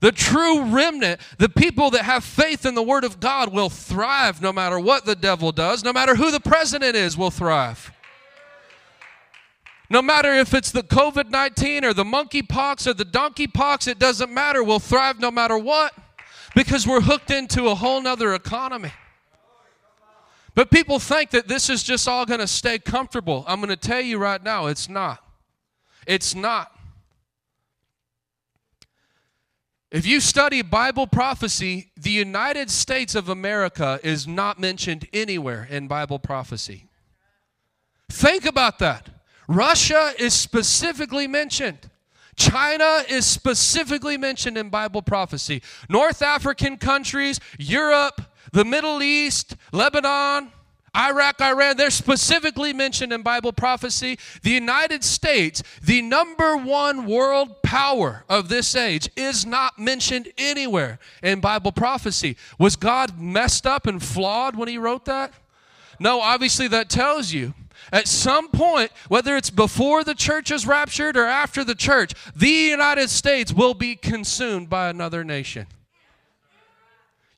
[0.00, 4.42] The true remnant, the people that have faith in the Word of God, will thrive
[4.42, 7.90] no matter what the devil does, no matter who the president is, will thrive.
[9.88, 14.32] No matter if it's the COVID 19 or the monkeypox or the donkeypox, it doesn't
[14.32, 14.62] matter.
[14.62, 15.94] We'll thrive no matter what
[16.54, 18.92] because we're hooked into a whole nother economy.
[20.54, 23.44] But people think that this is just all going to stay comfortable.
[23.46, 25.22] I'm going to tell you right now, it's not.
[26.06, 26.72] It's not.
[29.90, 35.88] If you study Bible prophecy, the United States of America is not mentioned anywhere in
[35.88, 36.88] Bible prophecy.
[38.08, 39.10] Think about that.
[39.48, 41.90] Russia is specifically mentioned.
[42.36, 45.62] China is specifically mentioned in Bible prophecy.
[45.88, 48.20] North African countries, Europe,
[48.52, 50.52] the Middle East, Lebanon,
[50.94, 54.18] Iraq, Iran, they're specifically mentioned in Bible prophecy.
[54.42, 60.98] The United States, the number one world power of this age, is not mentioned anywhere
[61.22, 62.36] in Bible prophecy.
[62.58, 65.34] Was God messed up and flawed when he wrote that?
[66.00, 67.52] No, obviously, that tells you
[67.92, 72.48] at some point, whether it's before the church is raptured or after the church, the
[72.48, 75.66] United States will be consumed by another nation.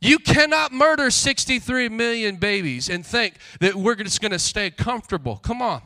[0.00, 5.36] You cannot murder 63 million babies and think that we're just going to stay comfortable.
[5.36, 5.82] Come on.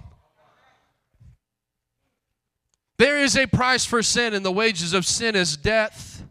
[2.98, 6.25] There is a price for sin, and the wages of sin is death.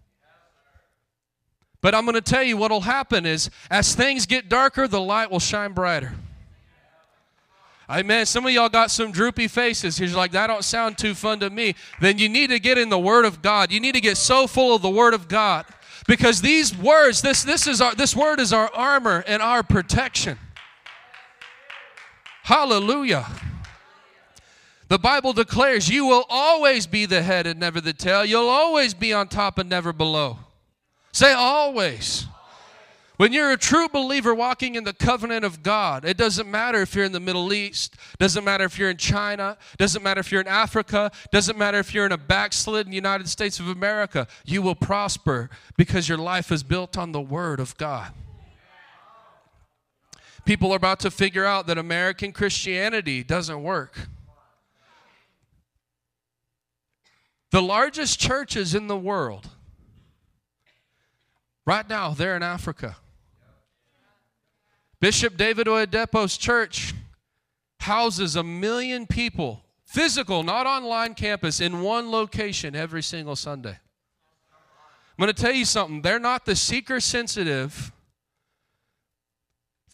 [1.82, 5.02] But I'm going to tell you what will happen is as things get darker, the
[5.02, 6.14] light will shine brighter.
[7.92, 8.26] Amen.
[8.26, 10.00] Some of y'all got some droopy faces.
[10.00, 11.76] You're like, that don't sound too fun to me.
[12.00, 13.70] Then you need to get in the Word of God.
[13.70, 15.66] You need to get so full of the Word of God.
[16.08, 20.38] Because these words, this, this, is our, this word is our armor and our protection.
[22.44, 23.28] Hallelujah.
[24.88, 28.26] The Bible declares you will always be the head and never the tail.
[28.26, 30.40] You'll always be on top and never below.
[31.12, 32.26] Say always.
[33.22, 36.96] When you're a true believer walking in the covenant of God, it doesn't matter if
[36.96, 40.42] you're in the Middle East, doesn't matter if you're in China, doesn't matter if you're
[40.42, 44.74] in Africa, doesn't matter if you're in a backslidden United States of America, you will
[44.74, 48.12] prosper because your life is built on the Word of God.
[50.44, 54.08] People are about to figure out that American Christianity doesn't work.
[57.52, 59.48] The largest churches in the world,
[61.68, 62.96] right now, they're in Africa.
[65.02, 66.94] Bishop David Oyedepo's church
[67.80, 73.80] houses a million people, physical, not online campus, in one location every single Sunday.
[74.52, 76.04] I'm going to tell you something.
[76.04, 77.92] They're not the seeker sensitive,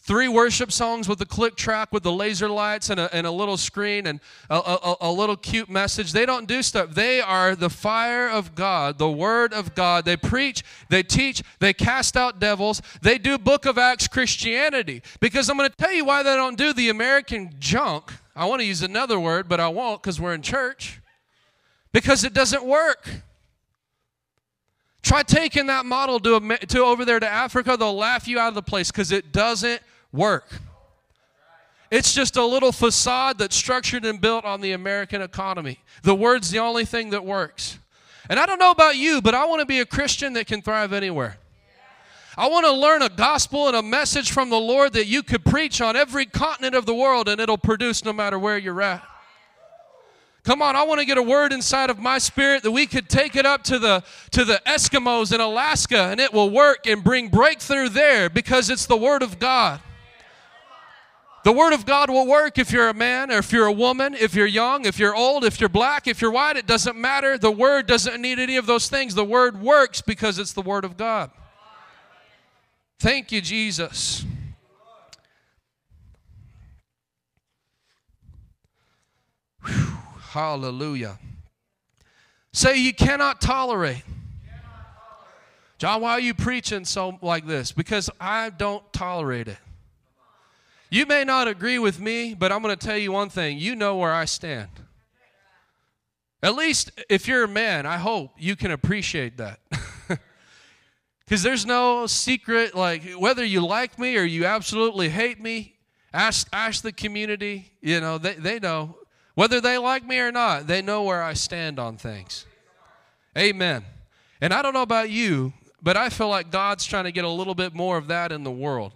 [0.08, 3.30] three worship songs with a click track with the laser lights and a, and a
[3.30, 6.12] little screen and a, a, a, little cute message.
[6.12, 6.92] They don't do stuff.
[6.92, 10.06] They are the fire of God, the word of God.
[10.06, 12.80] They preach, they teach, they cast out devils.
[13.02, 15.02] They do book of Acts Christianity.
[15.20, 18.10] Because I'm going to tell you why they don't do the American junk.
[18.34, 21.02] I want to use another word, but I won't because we're in church.
[21.92, 23.10] Because it doesn't work.
[25.02, 28.54] Try taking that model to, to over there to Africa, they'll laugh you out of
[28.54, 29.82] the place because it doesn't
[30.12, 30.60] work.
[31.90, 35.80] It's just a little facade that's structured and built on the American economy.
[36.02, 37.78] The word's the only thing that works.
[38.28, 40.60] And I don't know about you, but I want to be a Christian that can
[40.60, 41.38] thrive anywhere.
[42.36, 45.44] I want to learn a gospel and a message from the Lord that you could
[45.44, 49.02] preach on every continent of the world and it'll produce no matter where you're at.
[50.44, 53.08] Come on, I want to get a word inside of my spirit that we could
[53.08, 57.02] take it up to the to the Eskimos in Alaska and it will work and
[57.02, 59.80] bring breakthrough there because it's the word of God.
[61.48, 64.12] The Word of God will work if you're a man or if you're a woman,
[64.12, 66.58] if you're young, if you're old, if you're black, if you're white.
[66.58, 67.38] It doesn't matter.
[67.38, 69.14] The Word doesn't need any of those things.
[69.14, 71.30] The Word works because it's the Word of God.
[73.00, 74.26] Thank you, Jesus.
[79.64, 79.96] Whew,
[80.32, 81.18] hallelujah.
[82.52, 84.02] Say you cannot tolerate.
[85.78, 87.72] John, why are you preaching so like this?
[87.72, 89.56] Because I don't tolerate it.
[90.90, 93.58] You may not agree with me, but I'm going to tell you one thing.
[93.58, 94.70] You know where I stand.
[96.42, 99.60] At least if you're a man, I hope you can appreciate that.
[101.28, 105.74] Because there's no secret, like whether you like me or you absolutely hate me,
[106.14, 107.70] ask, ask the community.
[107.82, 108.96] You know, they, they know.
[109.34, 112.46] Whether they like me or not, they know where I stand on things.
[113.36, 113.84] Amen.
[114.40, 117.28] And I don't know about you, but I feel like God's trying to get a
[117.28, 118.94] little bit more of that in the world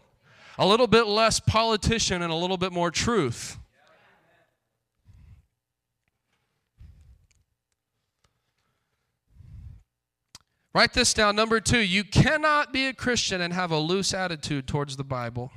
[0.58, 3.58] a little bit less politician and a little bit more truth.
[10.74, 11.36] Write this down.
[11.36, 15.52] Number two, you cannot be a Christian and have a loose attitude towards the Bible.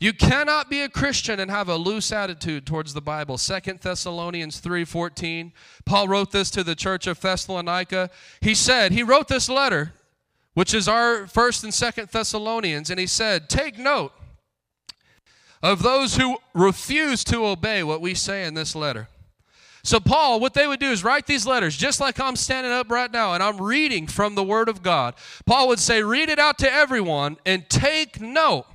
[0.00, 3.36] You cannot be a Christian and have a loose attitude towards the Bible.
[3.36, 5.52] Second Thessalonians 3:14.
[5.84, 8.10] Paul wrote this to the church of Thessalonica.
[8.40, 9.92] He said, he wrote this letter
[10.58, 14.10] which is our first and second Thessalonians, and he said, Take note
[15.62, 19.06] of those who refuse to obey what we say in this letter.
[19.84, 22.90] So, Paul, what they would do is write these letters, just like I'm standing up
[22.90, 25.14] right now and I'm reading from the Word of God.
[25.46, 28.66] Paul would say, Read it out to everyone and take note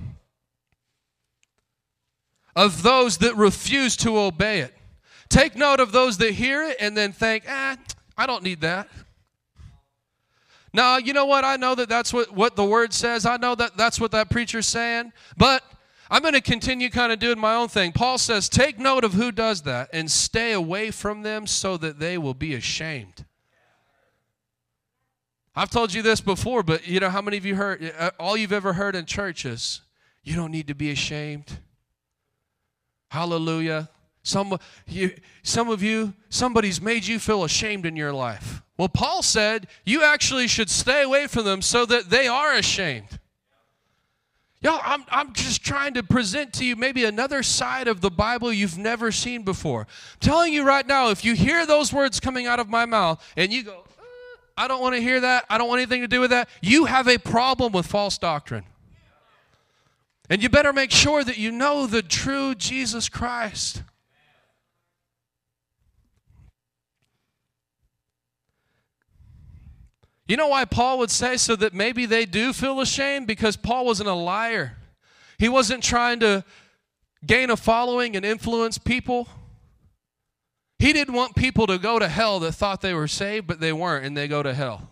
[2.56, 4.72] of those that refuse to obey it.
[5.28, 7.76] Take note of those that hear it and then think, ah,
[8.16, 8.88] I don't need that.
[10.74, 11.44] Now, you know what?
[11.44, 13.24] I know that that's what, what the word says.
[13.24, 15.12] I know that that's what that preacher's saying.
[15.36, 15.62] But
[16.10, 17.92] I'm going to continue kind of doing my own thing.
[17.92, 22.00] Paul says, take note of who does that and stay away from them so that
[22.00, 23.24] they will be ashamed.
[25.54, 28.36] I've told you this before, but you know how many of you heard, uh, all
[28.36, 29.80] you've ever heard in churches,
[30.24, 31.60] you don't need to be ashamed.
[33.12, 33.90] Hallelujah.
[34.24, 34.58] Some,
[34.88, 35.14] you,
[35.44, 38.63] some of you, somebody's made you feel ashamed in your life.
[38.76, 43.20] Well, Paul said you actually should stay away from them so that they are ashamed.
[44.64, 48.50] Y'all, I'm, I'm just trying to present to you maybe another side of the Bible
[48.50, 49.82] you've never seen before.
[49.82, 53.22] I'm telling you right now, if you hear those words coming out of my mouth
[53.36, 54.02] and you go, uh,
[54.56, 56.86] I don't want to hear that, I don't want anything to do with that, you
[56.86, 58.64] have a problem with false doctrine.
[60.30, 63.82] And you better make sure that you know the true Jesus Christ.
[70.26, 73.26] You know why Paul would say so that maybe they do feel ashamed?
[73.26, 74.76] Because Paul wasn't a liar.
[75.38, 76.44] He wasn't trying to
[77.26, 79.28] gain a following and influence people.
[80.78, 83.72] He didn't want people to go to hell that thought they were saved, but they
[83.72, 84.88] weren't, and they go to hell.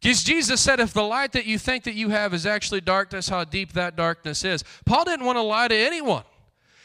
[0.00, 3.28] Because Jesus said, if the light that you think that you have is actually darkness,
[3.28, 4.62] how deep that darkness is.
[4.84, 6.24] Paul didn't want to lie to anyone.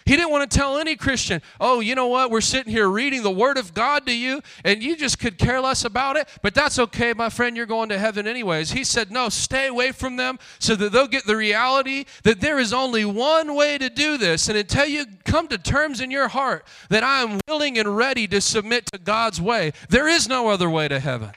[0.05, 3.23] He didn't want to tell any Christian, oh, you know what, we're sitting here reading
[3.23, 6.53] the Word of God to you, and you just could care less about it, but
[6.53, 8.71] that's okay, my friend, you're going to heaven anyways.
[8.71, 12.59] He said, no, stay away from them so that they'll get the reality that there
[12.59, 14.49] is only one way to do this.
[14.49, 18.27] And until you come to terms in your heart that I am willing and ready
[18.27, 21.31] to submit to God's way, there is no other way to heaven.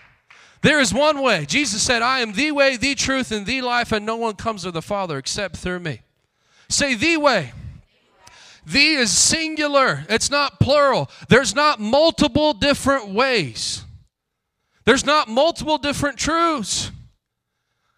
[0.63, 1.45] There is one way.
[1.45, 4.63] Jesus said, I am the way, the truth, and the life, and no one comes
[4.63, 6.01] to the Father except through me.
[6.71, 7.53] Say, the way.
[8.67, 11.11] The is singular, it's not plural.
[11.29, 13.85] There's not multiple different ways,
[14.85, 16.91] there's not multiple different truths.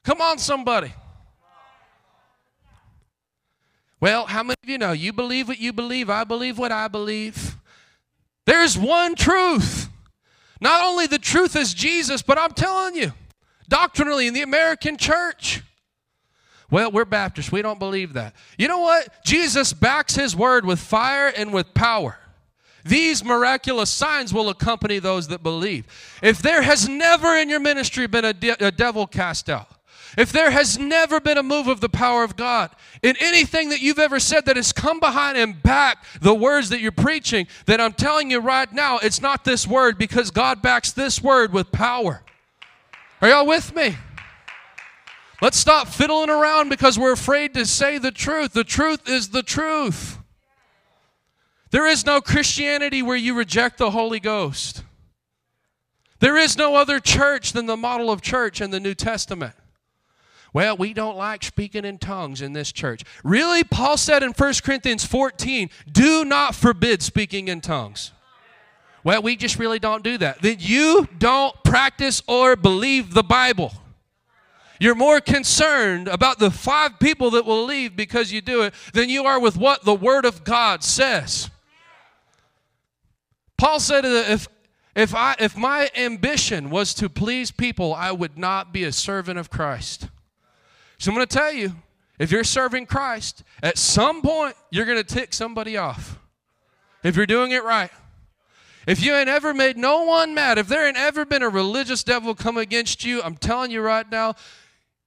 [0.05, 0.93] Come on, somebody.
[4.01, 6.11] Well, how many of you know you believe what you believe?
[6.11, 7.57] I believe what I believe.
[8.45, 9.89] There's one truth.
[10.61, 13.13] Not only the truth is Jesus, but I'm telling you,
[13.69, 15.63] doctrinally in the American church.
[16.71, 17.53] Well, we're Baptists.
[17.53, 18.35] We don't believe that.
[18.59, 19.25] You know what?
[19.25, 22.19] Jesus backs his word with fire and with power.
[22.85, 25.87] These miraculous signs will accompany those that believe.
[26.23, 29.69] If there has never in your ministry been a, de- a devil cast out,
[30.17, 32.71] if there has never been a move of the power of God
[33.03, 36.81] in anything that you've ever said that has come behind and back the words that
[36.81, 40.93] you're preaching, then I'm telling you right now, it's not this word because God backs
[40.93, 42.23] this word with power.
[43.21, 43.97] Are y'all with me?
[45.43, 48.53] Let's stop fiddling around because we're afraid to say the truth.
[48.53, 50.19] The truth is the truth.
[51.71, 54.83] There is no Christianity where you reject the Holy Ghost.
[56.21, 59.55] There is no other church than the model of church in the New Testament.
[60.55, 63.03] Well, we don't like speaking in tongues in this church.
[63.23, 63.63] Really?
[63.63, 68.13] Paul said in 1 Corinthians 14, do not forbid speaking in tongues.
[69.05, 70.41] Well, we just really don't do that.
[70.41, 73.75] Then you don't practice or believe the Bible.
[74.79, 79.09] You're more concerned about the five people that will leave because you do it than
[79.09, 81.51] you are with what the Word of God says.
[83.57, 84.49] Paul said if,
[84.95, 89.39] if, I, if my ambition was to please people, I would not be a servant
[89.39, 90.09] of Christ.
[90.99, 91.77] So I'm going to tell you
[92.19, 96.19] if you're serving Christ, at some point you're going to tick somebody off.
[97.03, 97.91] If you're doing it right.
[98.87, 102.05] If you ain't ever made no one mad, if there ain't ever been a religious
[102.05, 104.35] devil come against you, I'm telling you right now,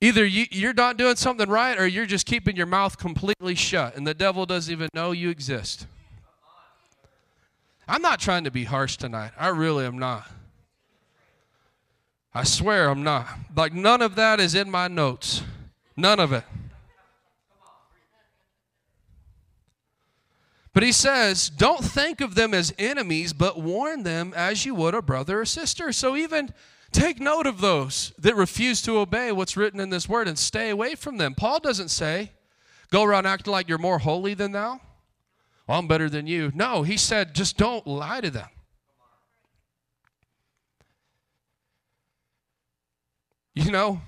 [0.02, 3.96] either you, you're not doing something right or you're just keeping your mouth completely shut
[3.96, 5.88] and the devil doesn't even know you exist.
[7.88, 9.32] I'm not trying to be harsh tonight.
[9.38, 10.30] I really am not.
[12.34, 13.28] I swear I'm not.
[13.56, 15.42] Like, none of that is in my notes.
[15.98, 16.44] None of it.
[20.72, 24.94] But he says, don't think of them as enemies, but warn them as you would
[24.94, 25.92] a brother or sister.
[25.92, 26.54] So even
[26.92, 30.70] take note of those that refuse to obey what's written in this word and stay
[30.70, 31.36] away from them.
[31.36, 32.32] Paul doesn't say,
[32.92, 34.80] go around acting like you're more holy than thou.
[35.68, 36.52] I'm better than you.
[36.56, 38.50] No, he said, just don't lie to them.
[43.54, 44.02] You know,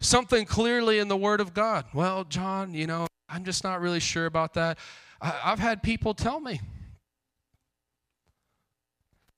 [0.00, 1.84] something clearly in the Word of God.
[1.94, 4.78] Well, John, you know, I'm just not really sure about that.
[5.20, 6.60] I, have had people tell me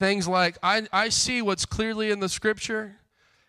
[0.02, 2.96] things like, I, I see what's clearly in the Scripture.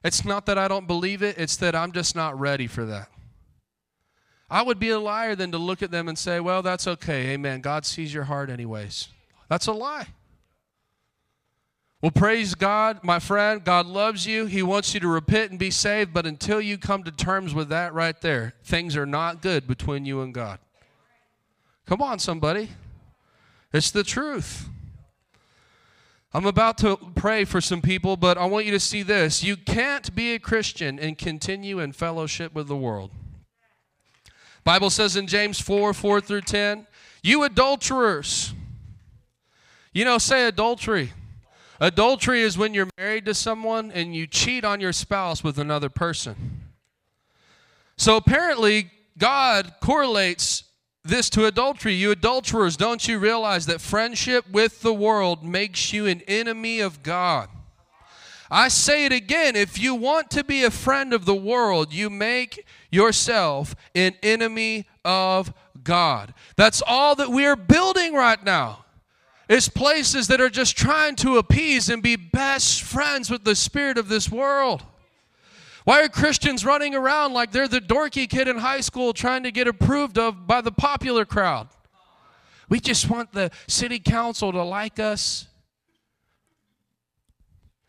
[0.04, 3.10] It's not that I don't believe it, it's that I'm just not ready for that.
[4.52, 7.30] I would be a liar than to look at them and say, well, that's okay.
[7.32, 7.62] Amen.
[7.62, 9.08] God sees your heart, anyways.
[9.50, 10.06] That's a lie.
[12.04, 13.64] Well, praise God, my friend.
[13.64, 14.46] God loves you.
[14.46, 16.14] He wants you to repent and be saved.
[16.14, 20.06] But until you come to terms with that right there, things are not good between
[20.06, 20.60] you and God.
[21.88, 22.70] Come on, somebody.
[23.74, 24.70] It's the truth.
[26.36, 29.44] I'm about to pray for some people, but I want you to see this.
[29.44, 33.12] You can't be a Christian and continue in fellowship with the world.
[34.64, 36.88] Bible says in James 4 4 through 10,
[37.22, 38.54] you adulterers.
[39.94, 41.14] You know, say adultery.
[41.80, 45.90] Adultery is when you're married to someone and you cheat on your spouse with another
[45.90, 46.62] person.
[47.96, 50.64] So apparently, God correlates
[51.04, 51.94] this to adultery.
[51.94, 57.04] You adulterers, don't you realize that friendship with the world makes you an enemy of
[57.04, 57.50] God?
[58.50, 62.10] I say it again if you want to be a friend of the world, you
[62.10, 66.34] make yourself an enemy of God.
[66.56, 68.86] That's all that we are building right now.
[69.50, 73.98] It's places that are just trying to appease and be best friends with the spirit
[73.98, 74.84] of this world.
[75.84, 79.52] Why are Christians running around like they're the dorky kid in high school trying to
[79.52, 81.68] get approved of by the popular crowd?
[82.70, 85.48] We just want the city council to like us.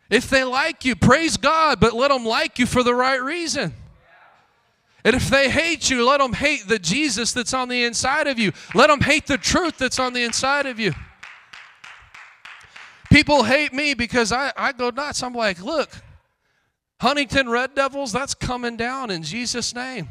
[0.09, 3.73] If they like you, praise God, but let them like you for the right reason.
[5.03, 8.37] And if they hate you, let them hate the Jesus that's on the inside of
[8.37, 8.51] you.
[8.73, 10.93] Let them hate the truth that's on the inside of you.
[13.11, 15.23] People hate me because I, I go nuts.
[15.23, 15.89] I'm like, look,
[17.01, 20.09] Huntington Red Devils, that's coming down in Jesus' name.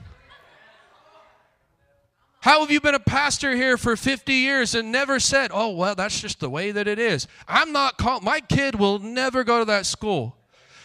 [2.40, 5.94] How have you been a pastor here for 50 years and never said, oh, well,
[5.94, 7.26] that's just the way that it is?
[7.48, 10.36] I'm not called, my kid will never go to that school.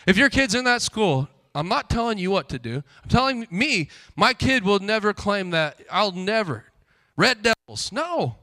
[0.07, 2.81] If your kid's in that school, I'm not telling you what to do.
[3.03, 5.81] I'm telling me, my kid will never claim that.
[5.91, 6.63] I'll never.
[7.17, 7.91] Red Devils.
[7.91, 8.37] No.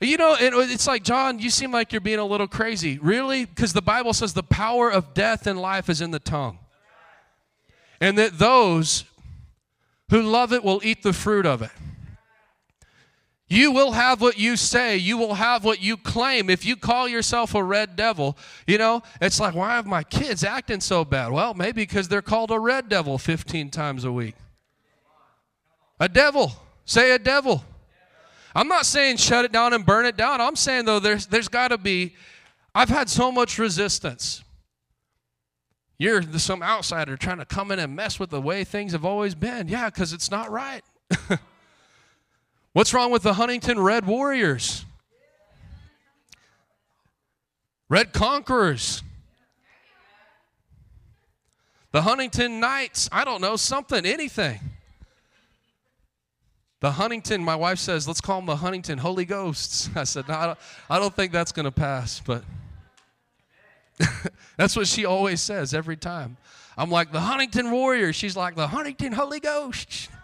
[0.00, 2.98] You know, it's like, John, you seem like you're being a little crazy.
[2.98, 3.44] Really?
[3.44, 6.58] Because the Bible says the power of death and life is in the tongue.
[8.00, 9.04] and that those
[10.08, 11.70] who love it will eat the fruit of it.
[13.46, 14.96] You will have what you say.
[14.96, 16.48] You will have what you claim.
[16.48, 20.44] If you call yourself a red devil, you know, it's like, why have my kids
[20.44, 21.32] acting so bad?
[21.32, 24.36] Well, maybe because they're called a red devil 15 times a week.
[25.98, 26.52] A devil.
[26.84, 27.64] Say a devil.
[28.54, 30.40] I'm not saying shut it down and burn it down.
[30.40, 32.14] I'm saying, though, there's, there's got to be,
[32.74, 34.42] I've had so much resistance.
[35.98, 39.34] You're some outsider trying to come in and mess with the way things have always
[39.34, 39.68] been.
[39.68, 40.82] Yeah, because it's not right.
[42.72, 44.84] What's wrong with the Huntington Red Warriors?
[47.88, 49.02] Red Conquerors.
[51.92, 53.08] The Huntington Knights.
[53.12, 54.60] I don't know, something, anything.
[56.80, 59.90] The Huntington, my wife says, let's call them the Huntington Holy Ghosts.
[59.96, 60.58] I said, no, I don't,
[60.88, 62.42] I don't think that's going to pass, but
[64.56, 66.38] that's what she always says every time.
[66.78, 68.16] I'm like, the Huntington Warriors.
[68.16, 70.08] She's like, the Huntington Holy Ghost.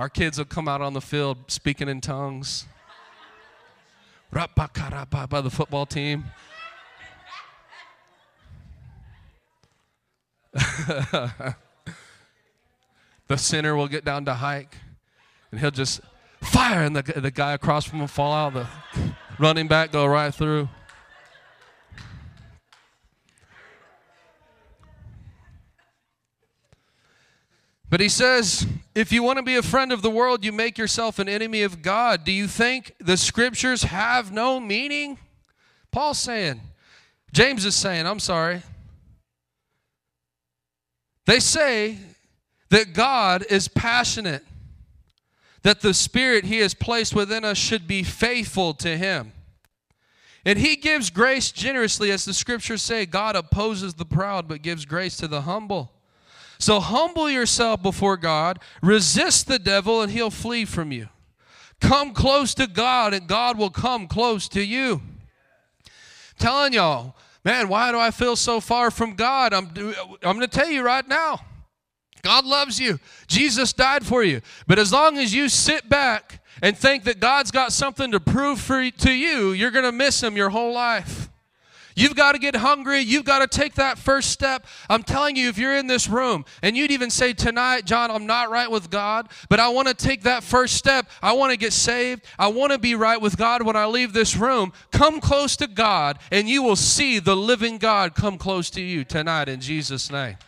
[0.00, 2.66] Our kids will come out on the field speaking in tongues.
[4.32, 6.24] By the football team.
[10.52, 11.54] the
[13.36, 14.76] center will get down to hike
[15.50, 16.00] and he'll just
[16.40, 18.66] fire and the, the guy across from him fall out the
[19.38, 20.68] running back go right through
[27.90, 30.78] But he says, if you want to be a friend of the world, you make
[30.78, 32.22] yourself an enemy of God.
[32.24, 35.18] Do you think the scriptures have no meaning?
[35.90, 36.60] Paul's saying,
[37.32, 38.62] James is saying, I'm sorry.
[41.30, 41.96] They say
[42.70, 44.42] that God is passionate,
[45.62, 49.32] that the spirit he has placed within us should be faithful to him.
[50.44, 54.84] And he gives grace generously, as the scriptures say God opposes the proud, but gives
[54.84, 55.92] grace to the humble.
[56.58, 61.10] So humble yourself before God, resist the devil, and he'll flee from you.
[61.80, 65.00] Come close to God, and God will come close to you.
[66.40, 67.14] telling y'all,
[67.44, 69.52] man, why do I feel so far from God?
[69.52, 69.68] I'm,
[70.22, 71.40] I'm going to tell you right now.
[72.22, 72.98] God loves you.
[73.26, 74.42] Jesus died for you.
[74.66, 78.60] But as long as you sit back and think that God's got something to prove
[78.60, 81.29] for, to you, you're going to miss Him your whole life.
[82.00, 83.00] You've got to get hungry.
[83.00, 84.66] You've got to take that first step.
[84.88, 88.24] I'm telling you, if you're in this room and you'd even say tonight, John, I'm
[88.24, 91.10] not right with God, but I want to take that first step.
[91.20, 92.24] I want to get saved.
[92.38, 94.72] I want to be right with God when I leave this room.
[94.90, 99.04] Come close to God and you will see the living God come close to you
[99.04, 100.38] tonight in Jesus' name.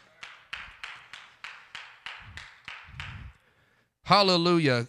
[4.04, 4.88] Hallelujah.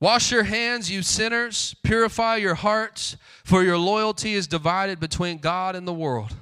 [0.00, 1.76] Wash your hands, you sinners.
[1.82, 6.34] Purify your hearts, for your loyalty is divided between God and the world.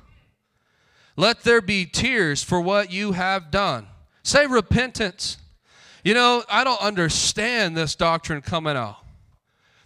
[1.17, 3.89] Let there be tears for what you have done.
[4.23, 5.39] Say repentance.
[6.05, 8.99] You know, I don't understand this doctrine coming out.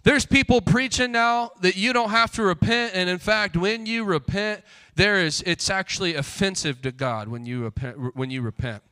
[0.03, 4.03] There's people preaching now that you don't have to repent, and in fact, when you
[4.03, 4.61] repent,
[4.95, 8.83] there is it's actually offensive to God when you repent, when you repent.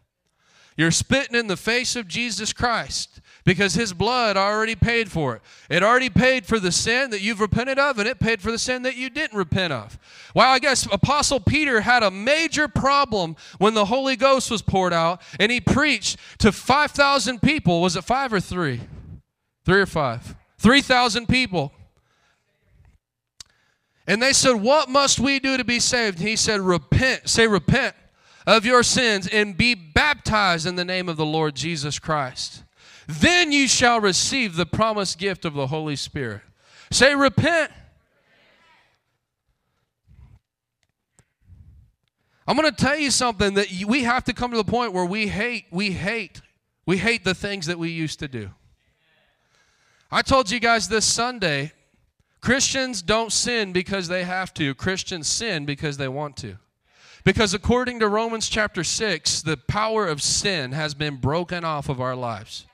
[0.77, 5.41] You're spitting in the face of Jesus Christ because his blood already paid for it.
[5.69, 8.59] It already paid for the sin that you've repented of, and it paid for the
[8.59, 9.97] sin that you didn't repent of.
[10.35, 14.93] Well, I guess Apostle Peter had a major problem when the Holy Ghost was poured
[14.93, 17.81] out, and he preached to 5,000 people.
[17.81, 18.81] Was it five or three?
[19.65, 20.35] Three or five?
[20.57, 21.71] 3,000 people.
[24.07, 26.19] And they said, What must we do to be saved?
[26.19, 27.29] And he said, Repent.
[27.29, 27.95] Say, repent
[28.47, 32.63] of your sins and be baptized in the name of the Lord Jesus Christ.
[33.19, 36.41] Then you shall receive the promised gift of the Holy Spirit.
[36.91, 37.71] Say, repent.
[42.47, 45.05] I'm going to tell you something that we have to come to the point where
[45.05, 46.41] we hate, we hate,
[46.85, 48.49] we hate the things that we used to do.
[50.09, 51.73] I told you guys this Sunday
[52.41, 56.57] Christians don't sin because they have to, Christians sin because they want to.
[57.23, 62.01] Because according to Romans chapter 6, the power of sin has been broken off of
[62.01, 62.65] our lives.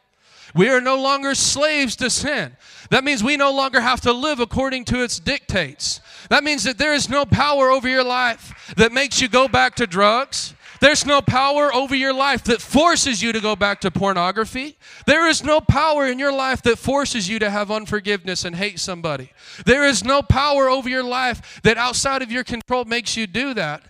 [0.55, 2.55] We are no longer slaves to sin.
[2.89, 5.99] That means we no longer have to live according to its dictates.
[6.29, 9.75] That means that there is no power over your life that makes you go back
[9.75, 10.53] to drugs.
[10.79, 14.77] There's no power over your life that forces you to go back to pornography.
[15.05, 18.79] There is no power in your life that forces you to have unforgiveness and hate
[18.79, 19.31] somebody.
[19.65, 23.53] There is no power over your life that outside of your control makes you do
[23.55, 23.83] that.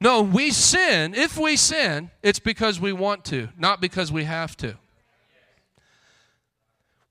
[0.00, 1.14] No, we sin.
[1.14, 4.76] If we sin, it's because we want to, not because we have to.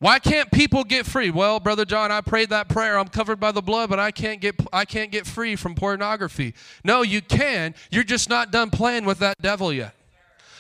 [0.04, 1.32] Why can't people get free?
[1.32, 3.00] Well, brother John, I prayed that prayer.
[3.00, 6.56] I'm covered by the blood, but I can't get I can't get free from pornography.
[6.84, 7.74] No, you can.
[7.90, 9.96] You're just not done playing with that devil yet.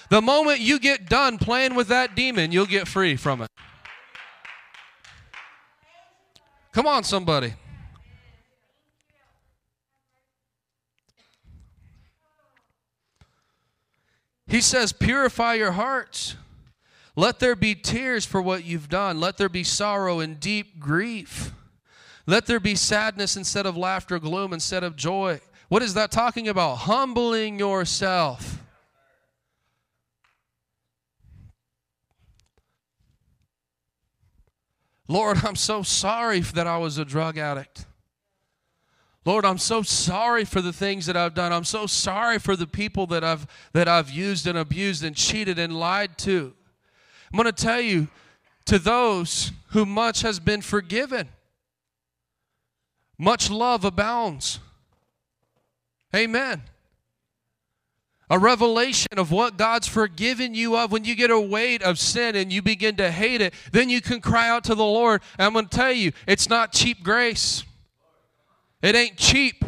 [0.07, 3.49] The moment you get done playing with that demon, you'll get free from it.
[6.71, 7.53] Come on, somebody.
[14.47, 16.37] He says, Purify your hearts.
[17.15, 19.19] Let there be tears for what you've done.
[19.19, 21.51] Let there be sorrow and deep grief.
[22.25, 25.41] Let there be sadness instead of laughter, gloom instead of joy.
[25.69, 26.75] What is that talking about?
[26.75, 28.59] Humbling yourself.
[35.07, 37.85] Lord, I'm so sorry that I was a drug addict.
[39.25, 41.53] Lord, I'm so sorry for the things that I've done.
[41.53, 45.59] I'm so sorry for the people that I've that I've used and abused and cheated
[45.59, 46.53] and lied to.
[47.33, 48.09] I'm going to tell you
[48.65, 51.29] to those who much has been forgiven,
[53.17, 54.59] much love abounds.
[56.15, 56.61] Amen.
[58.29, 60.91] A revelation of what God's forgiven you of.
[60.91, 63.99] When you get a weight of sin and you begin to hate it, then you
[63.99, 65.21] can cry out to the Lord.
[65.39, 67.63] And I'm going to tell you, it's not cheap grace.
[68.83, 69.65] It ain't cheap.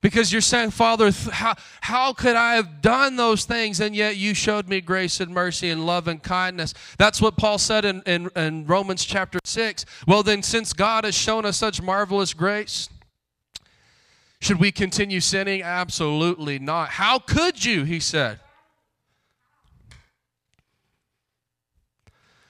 [0.00, 4.32] Because you're saying, Father, how, how could I have done those things and yet you
[4.32, 6.72] showed me grace and mercy and love and kindness?
[6.98, 9.84] That's what Paul said in, in, in Romans chapter 6.
[10.06, 12.88] Well, then, since God has shown us such marvelous grace,
[14.40, 15.62] should we continue sinning?
[15.62, 16.90] Absolutely not.
[16.90, 17.82] How could you?
[17.82, 18.38] He said.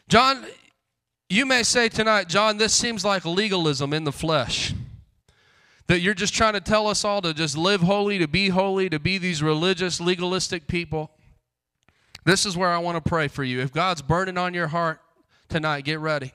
[0.07, 0.45] John,
[1.31, 4.75] you may say tonight, John, this seems like legalism in the flesh.
[5.89, 8.89] That you're just trying to tell us all to just live holy, to be holy,
[8.91, 11.11] to be these religious, legalistic people.
[12.25, 13.61] This is where I want to pray for you.
[13.61, 15.01] If God's burning on your heart
[15.49, 16.33] tonight, get ready.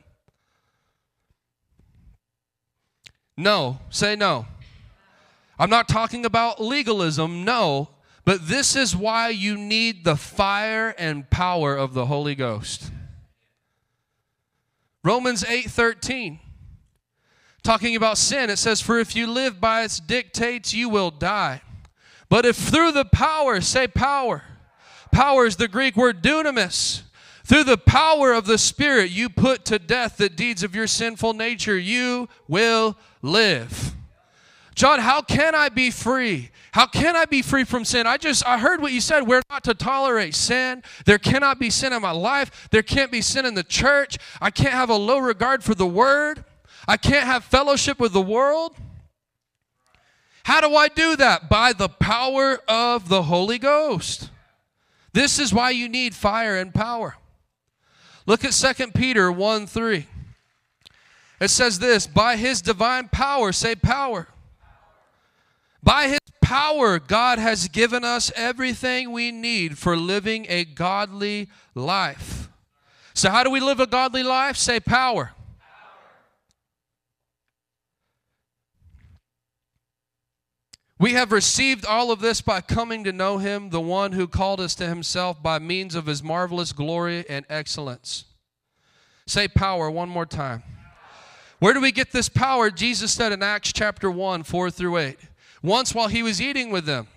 [3.38, 4.48] No, say no.
[5.60, 7.90] I'm not talking about legalism, no,
[8.26, 12.92] but this is why you need the fire and power of the Holy Ghost.
[15.04, 16.40] Romans 8:13
[17.64, 21.62] talking about sin, it says, For if you live by its dictates, you will die.
[22.30, 24.44] But if through the power, say power,
[25.12, 27.04] power is the Greek word dunamis,
[27.46, 31.34] through the power of the Spirit, you put to death the deeds of your sinful
[31.34, 33.94] nature, you will live.
[34.76, 36.50] John, how can I be free?
[36.72, 38.08] How can I be free from sin?
[38.08, 39.28] I just I heard what you said.
[39.28, 40.82] We're not to tolerate sin.
[41.06, 42.70] There cannot be sin in my life.
[42.72, 44.18] There can't be sin in the church.
[44.42, 46.44] I can't have a low regard for the word.
[46.88, 48.76] I can't have fellowship with the world.
[50.44, 51.50] How do I do that?
[51.50, 54.30] By the power of the Holy Ghost.
[55.14, 57.16] This is why you need fire and power.
[58.26, 60.08] Look at 2 Peter 1 3.
[61.40, 64.28] It says this By his divine power, say power.
[65.82, 72.50] By his power, God has given us everything we need for living a godly life.
[73.14, 74.56] So, how do we live a godly life?
[74.58, 75.32] Say power.
[81.04, 84.62] We have received all of this by coming to know him, the one who called
[84.62, 88.24] us to himself by means of his marvelous glory and excellence.
[89.28, 90.64] Say power one more time.
[91.60, 92.72] Where do we get this power?
[92.72, 95.18] Jesus said in Acts chapter 1, 4 through 8.
[95.62, 97.08] Once while he was eating with them,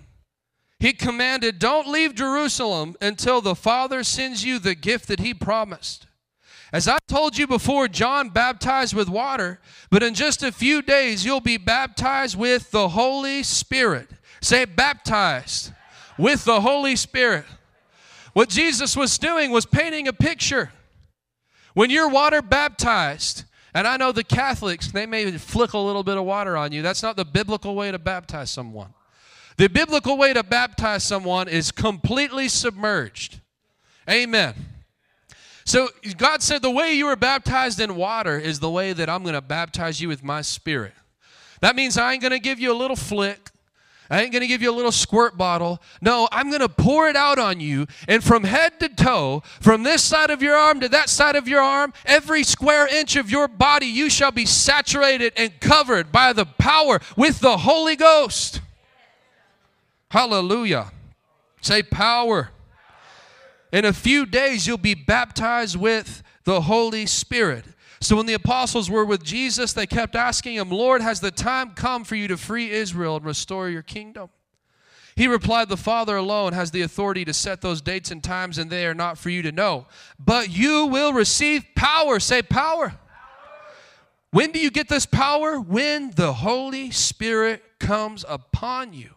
[0.80, 6.05] he commanded, Don't leave Jerusalem until the Father sends you the gift that he promised.
[6.76, 9.60] As I told you before, John baptized with water,
[9.90, 14.10] but in just a few days you'll be baptized with the Holy Spirit.
[14.42, 15.72] Say, baptized
[16.18, 17.46] with the Holy Spirit.
[18.34, 20.70] What Jesus was doing was painting a picture.
[21.72, 26.18] When you're water baptized, and I know the Catholics, they may flick a little bit
[26.18, 26.82] of water on you.
[26.82, 28.92] That's not the biblical way to baptize someone.
[29.56, 33.40] The biblical way to baptize someone is completely submerged.
[34.10, 34.75] Amen.
[35.66, 39.22] So God said, The way you were baptized in water is the way that I'm
[39.22, 40.94] going to baptize you with my spirit.
[41.60, 43.50] That means I ain't going to give you a little flick.
[44.08, 45.82] I ain't going to give you a little squirt bottle.
[46.00, 47.88] No, I'm going to pour it out on you.
[48.06, 51.48] And from head to toe, from this side of your arm to that side of
[51.48, 56.32] your arm, every square inch of your body, you shall be saturated and covered by
[56.32, 58.60] the power with the Holy Ghost.
[60.10, 60.92] Hallelujah.
[61.60, 62.50] Say power.
[63.72, 67.64] In a few days, you'll be baptized with the Holy Spirit.
[68.00, 71.70] So when the apostles were with Jesus, they kept asking him, Lord, has the time
[71.70, 74.28] come for you to free Israel and restore your kingdom?
[75.16, 78.70] He replied, The Father alone has the authority to set those dates and times, and
[78.70, 79.86] they are not for you to know.
[80.18, 82.20] But you will receive power.
[82.20, 82.94] Say, power.
[84.30, 85.58] When do you get this power?
[85.58, 89.15] When the Holy Spirit comes upon you.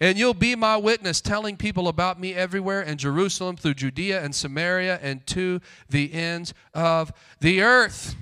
[0.00, 4.34] And you'll be my witness, telling people about me everywhere in Jerusalem, through Judea and
[4.34, 8.14] Samaria, and to the ends of the earth.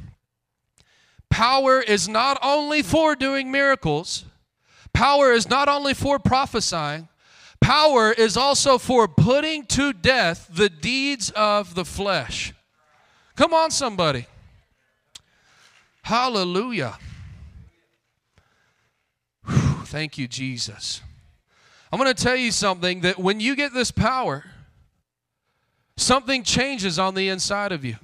[1.30, 4.24] Power is not only for doing miracles,
[4.92, 7.08] power is not only for prophesying,
[7.60, 12.52] power is also for putting to death the deeds of the flesh.
[13.34, 14.26] Come on, somebody.
[16.02, 16.98] Hallelujah.
[19.46, 21.00] Whew, thank you, Jesus.
[21.94, 24.44] I'm going to tell you something that when you get this power,
[25.96, 27.94] something changes on the inside of you.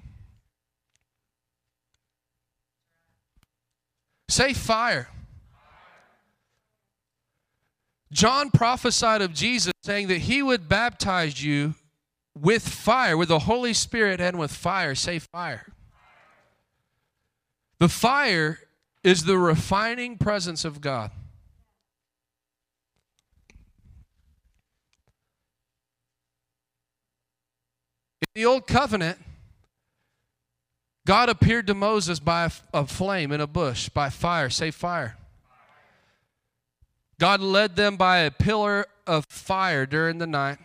[4.29, 5.09] Say fire.
[8.13, 11.75] John prophesied of Jesus saying that he would baptize you
[12.41, 14.95] with fire, with the Holy Spirit and with fire.
[14.95, 15.67] Say fire.
[17.81, 18.61] The fire
[19.03, 21.11] is the refining presence of God.
[28.35, 29.19] The Old Covenant,
[31.07, 34.51] God appeared to Moses by a, a, flame in a bush, by fire.
[34.51, 35.17] Say fire.
[37.19, 40.59] God led them by a pillar of fire during the night.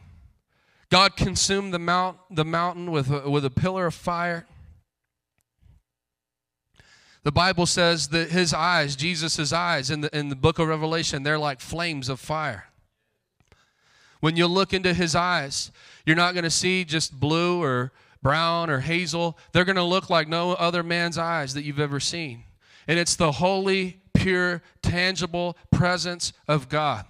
[0.89, 4.45] God consumed the, mount, the mountain with a, with a pillar of fire.
[7.24, 11.24] The Bible says that his eyes, Jesus' eyes, in the, in the book of Revelation,
[11.24, 12.68] they're like flames of fire.
[14.26, 15.69] When you look into his eyes,
[16.03, 17.91] you're not going to see just blue or
[18.23, 19.38] brown or hazel.
[19.51, 22.43] They're going to look like no other man's eyes that you've ever seen.
[22.88, 27.05] And it's the holy, pure, tangible presence of God.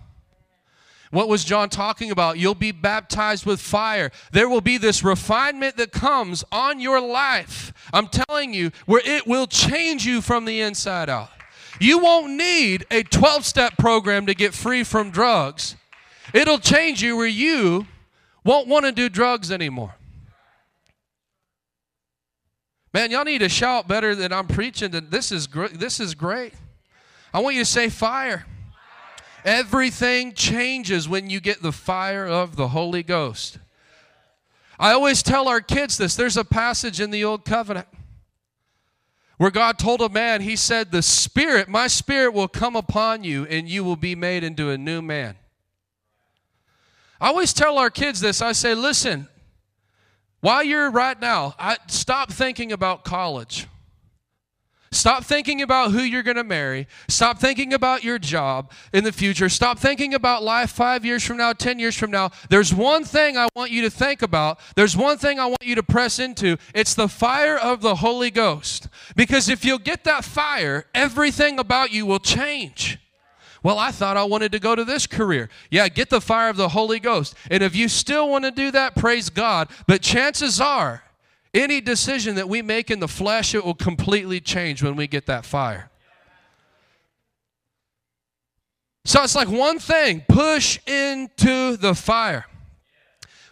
[1.10, 2.38] What was John talking about?
[2.38, 4.12] You'll be baptized with fire.
[4.34, 7.72] There will be this refinement that comes on your life.
[7.94, 11.30] I'm telling you, where it will change you from the inside out.
[11.80, 15.78] You won't need a 12 step program to get free from drugs.
[16.34, 17.88] It'll change you where you
[18.44, 19.96] won't want to do drugs anymore.
[22.94, 24.92] Man, y'all need to shout better than I'm preaching.
[24.92, 25.80] That This is great.
[25.80, 26.54] This is great.
[27.34, 28.46] I want you to say fire.
[29.44, 33.60] Everything changes when you get the fire of the Holy Ghost.
[34.80, 36.16] I always tell our kids this.
[36.16, 37.88] There's a passage in the Old Covenant
[39.38, 43.46] where God told a man, He said, The Spirit, my Spirit will come upon you,
[43.46, 45.36] and you will be made into a new man.
[47.20, 48.42] I always tell our kids this.
[48.42, 49.28] I say, Listen,
[50.42, 53.68] while you're right now, I, stop thinking about college.
[54.96, 56.88] Stop thinking about who you're going to marry.
[57.10, 59.50] Stop thinking about your job in the future.
[59.50, 62.32] Stop thinking about life five years from now, 10 years from now.
[62.50, 64.58] There's one thing I want you to think about.
[64.76, 66.58] There's one thing I want you to press into.
[66.74, 68.88] It's the fire of the Holy Ghost.
[69.18, 72.98] Because if you'll get that fire, everything about you will change.
[73.66, 75.50] Well, I thought I wanted to go to this career.
[75.72, 77.34] Yeah, get the fire of the Holy Ghost.
[77.50, 79.70] And if you still want to do that, praise God.
[79.88, 81.02] But chances are,
[81.52, 85.26] any decision that we make in the flesh, it will completely change when we get
[85.26, 85.90] that fire.
[89.04, 92.46] So it's like one thing push into the fire.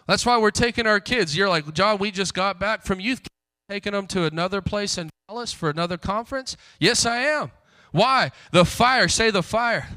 [0.06, 1.36] That's why we're taking our kids.
[1.36, 3.26] You're like, John, we just got back from youth,
[3.68, 6.56] taking them to another place in Dallas for another conference.
[6.78, 7.50] Yes, I am.
[7.90, 8.30] Why?
[8.52, 9.08] The fire.
[9.08, 9.88] Say the fire.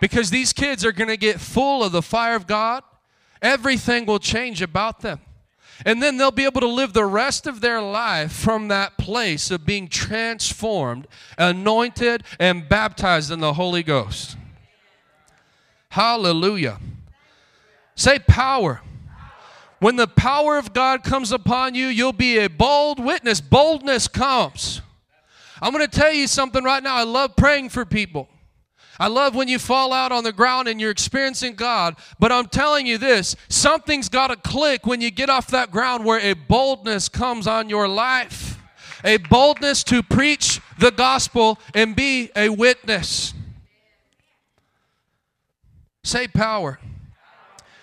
[0.00, 2.82] Because these kids are going to get full of the fire of God.
[3.40, 5.20] Everything will change about them.
[5.84, 9.50] And then they'll be able to live the rest of their life from that place
[9.50, 14.36] of being transformed, anointed, and baptized in the Holy Ghost.
[15.90, 16.78] Hallelujah.
[17.94, 18.80] Say power.
[19.78, 23.42] When the power of God comes upon you, you'll be a bold witness.
[23.42, 24.80] Boldness comes.
[25.60, 26.96] I'm going to tell you something right now.
[26.96, 28.28] I love praying for people.
[28.98, 32.46] I love when you fall out on the ground and you're experiencing God, but I'm
[32.46, 36.32] telling you this something's got to click when you get off that ground where a
[36.32, 38.58] boldness comes on your life.
[39.04, 43.34] A boldness to preach the gospel and be a witness.
[46.02, 46.80] Say power.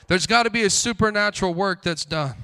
[0.07, 2.36] There's got to be a supernatural work that's done.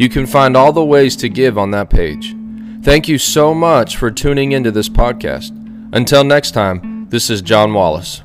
[0.00, 2.34] You can find all the ways to give on that page.
[2.82, 5.50] Thank you so much for tuning into this podcast.
[5.92, 8.22] Until next time, this is John Wallace.